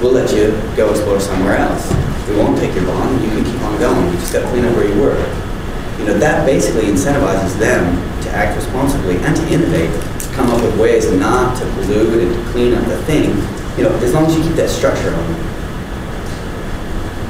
we'll 0.00 0.12
let 0.12 0.30
you 0.30 0.54
go 0.76 0.90
explore 0.90 1.18
somewhere 1.18 1.56
else. 1.56 1.90
We 2.30 2.36
won't 2.36 2.56
take 2.56 2.72
your 2.76 2.86
bond, 2.86 3.20
you 3.20 3.30
can 3.30 3.44
keep 3.44 3.60
on 3.62 3.80
going. 3.80 4.14
You 4.14 4.18
just 4.22 4.32
got 4.32 4.42
to 4.42 4.48
clean 4.54 4.64
up 4.64 4.76
where 4.76 4.86
you 4.86 4.94
were. 5.02 5.18
You 5.98 6.06
know, 6.06 6.18
that 6.18 6.46
basically 6.46 6.86
incentivizes 6.86 7.58
them 7.58 7.98
to 8.22 8.30
act 8.30 8.54
responsibly 8.54 9.16
and 9.16 9.34
to 9.34 9.42
innovate, 9.50 9.90
to 9.90 10.28
come 10.38 10.50
up 10.50 10.62
with 10.62 10.78
ways 10.78 11.10
not 11.10 11.58
to 11.58 11.64
pollute 11.74 12.22
and 12.22 12.32
to 12.32 12.52
clean 12.52 12.74
up 12.74 12.84
the 12.86 13.02
thing, 13.10 13.34
you 13.76 13.84
know, 13.84 13.94
as 14.04 14.12
long 14.12 14.26
as 14.26 14.36
you 14.36 14.42
keep 14.42 14.54
that 14.54 14.68
structure 14.68 15.14
on. 15.14 15.28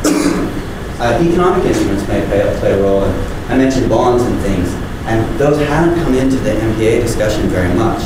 uh, 1.01 1.19
economic 1.23 1.65
instruments 1.65 2.07
may 2.09 2.25
play, 2.27 2.43
play 2.59 2.73
a 2.73 2.83
role, 2.83 3.05
and 3.05 3.53
I 3.53 3.57
mentioned 3.57 3.89
bonds 3.89 4.25
and 4.25 4.39
things, 4.41 4.69
and 5.07 5.39
those 5.39 5.59
haven't 5.69 6.03
come 6.03 6.15
into 6.15 6.37
the 6.37 6.51
MPA 6.51 7.01
discussion 7.03 7.49
very 7.49 7.73
much. 7.75 8.03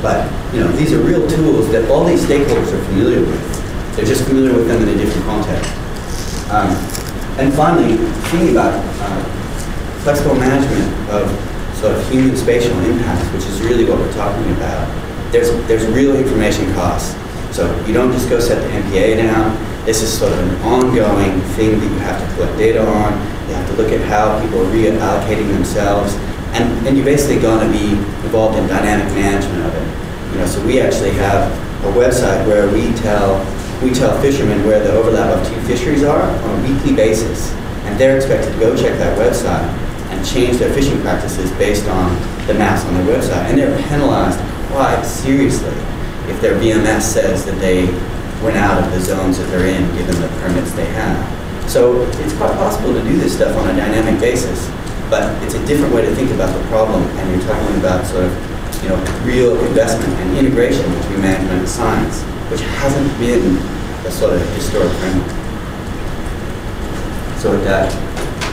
But, 0.00 0.28
you 0.52 0.60
know, 0.60 0.68
these 0.72 0.92
are 0.92 0.98
real 1.00 1.26
tools 1.28 1.70
that 1.72 1.90
all 1.90 2.04
these 2.04 2.24
stakeholders 2.24 2.72
are 2.72 2.84
familiar 2.84 3.20
with. 3.20 3.96
They're 3.96 4.04
just 4.04 4.24
familiar 4.24 4.52
with 4.52 4.68
them 4.68 4.82
in 4.82 4.88
a 4.88 4.96
different 4.96 5.24
context. 5.24 5.70
Um, 6.50 6.68
and 7.40 7.52
finally, 7.54 7.96
thinking 8.28 8.50
about 8.50 8.74
uh, 9.00 9.24
flexible 10.04 10.34
management 10.34 11.10
of 11.10 11.24
sort 11.78 11.96
of 11.96 12.10
human 12.10 12.36
spatial 12.36 12.78
impacts, 12.80 13.26
which 13.32 13.44
is 13.46 13.60
really 13.62 13.84
what 13.84 13.98
we're 13.98 14.12
talking 14.12 14.44
about. 14.52 14.86
There's, 15.32 15.50
there's 15.66 15.86
real 15.86 16.14
information 16.14 16.72
costs. 16.74 17.16
So 17.54 17.70
you 17.86 17.94
don't 17.94 18.10
just 18.10 18.28
go 18.28 18.40
set 18.40 18.60
the 18.60 18.68
MPA 18.68 19.16
down. 19.16 19.54
This 19.86 20.02
is 20.02 20.10
sort 20.10 20.32
of 20.32 20.40
an 20.40 20.60
ongoing 20.62 21.40
thing 21.54 21.78
that 21.78 21.86
you 21.86 21.98
have 22.00 22.18
to 22.18 22.34
collect 22.34 22.58
data 22.58 22.84
on. 22.84 23.12
You 23.46 23.54
have 23.54 23.70
to 23.70 23.76
look 23.76 23.92
at 23.92 24.00
how 24.08 24.42
people 24.42 24.66
are 24.66 24.72
reallocating 24.74 25.46
themselves. 25.54 26.16
And, 26.58 26.84
and 26.84 26.96
you're 26.96 27.06
basically 27.06 27.40
going 27.40 27.64
to 27.64 27.72
be 27.72 27.92
involved 28.26 28.58
in 28.58 28.66
dynamic 28.66 29.06
management 29.14 29.62
of 29.66 29.72
it. 29.72 30.32
You 30.32 30.38
know, 30.40 30.46
so 30.46 30.66
we 30.66 30.80
actually 30.80 31.12
have 31.12 31.46
a 31.84 31.92
website 31.96 32.44
where 32.44 32.66
we 32.66 32.92
tell, 32.98 33.38
we 33.84 33.94
tell 33.94 34.20
fishermen 34.20 34.66
where 34.66 34.82
the 34.82 34.90
overlap 34.90 35.30
of 35.38 35.46
two 35.46 35.60
fisheries 35.60 36.02
are 36.02 36.22
on 36.22 36.58
a 36.58 36.68
weekly 36.68 36.96
basis. 36.96 37.52
And 37.86 37.96
they're 38.00 38.16
expected 38.16 38.52
to 38.52 38.58
go 38.58 38.74
check 38.74 38.98
that 38.98 39.16
website 39.16 39.62
and 40.10 40.26
change 40.26 40.56
their 40.56 40.74
fishing 40.74 41.00
practices 41.02 41.52
based 41.52 41.86
on 41.86 42.16
the 42.48 42.54
maps 42.54 42.84
on 42.84 42.94
their 42.94 43.16
website. 43.16 43.44
And 43.46 43.56
they're 43.56 43.80
penalized 43.86 44.40
quite 44.72 45.04
seriously 45.04 45.72
if 46.28 46.40
their 46.40 46.58
VMS 46.58 47.02
says 47.02 47.44
that 47.44 47.58
they 47.60 47.86
went 48.42 48.56
out 48.56 48.82
of 48.82 48.90
the 48.92 49.00
zones 49.00 49.38
that 49.38 49.48
they're 49.50 49.66
in, 49.66 49.84
given 49.96 50.20
the 50.20 50.28
permits 50.40 50.72
they 50.72 50.86
have. 50.86 51.70
So 51.70 52.02
it's 52.20 52.36
quite 52.36 52.52
possible 52.56 52.92
to 52.92 53.02
do 53.02 53.16
this 53.16 53.34
stuff 53.34 53.56
on 53.56 53.70
a 53.70 53.76
dynamic 53.76 54.20
basis, 54.20 54.68
but 55.08 55.30
it's 55.42 55.54
a 55.54 55.66
different 55.66 55.94
way 55.94 56.02
to 56.02 56.14
think 56.14 56.30
about 56.30 56.52
the 56.56 56.62
problem, 56.68 57.02
and 57.02 57.30
you're 57.30 57.48
talking 57.48 57.78
about 57.78 58.06
sort 58.06 58.24
of, 58.24 58.32
you 58.82 58.90
know, 58.90 59.00
real 59.24 59.58
investment 59.64 60.12
and 60.20 60.36
integration 60.38 60.84
between 61.00 61.22
management 61.22 61.60
and 61.60 61.68
science, 61.68 62.22
which 62.50 62.60
hasn't 62.82 63.18
been 63.18 63.56
a 64.06 64.10
sort 64.10 64.34
of 64.34 64.40
historic 64.54 64.92
framework. 64.98 65.30
So 67.40 67.50
with 67.52 67.64
that, 67.64 67.92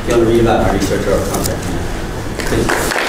if 0.02 0.08
you 0.08 0.18
want 0.18 0.28
to 0.28 0.34
read 0.34 0.42
about 0.42 0.68
my 0.68 0.74
research 0.74 1.06
or 1.08 1.14
our 1.14 1.28
contact 1.30 2.96
me. 2.98 3.01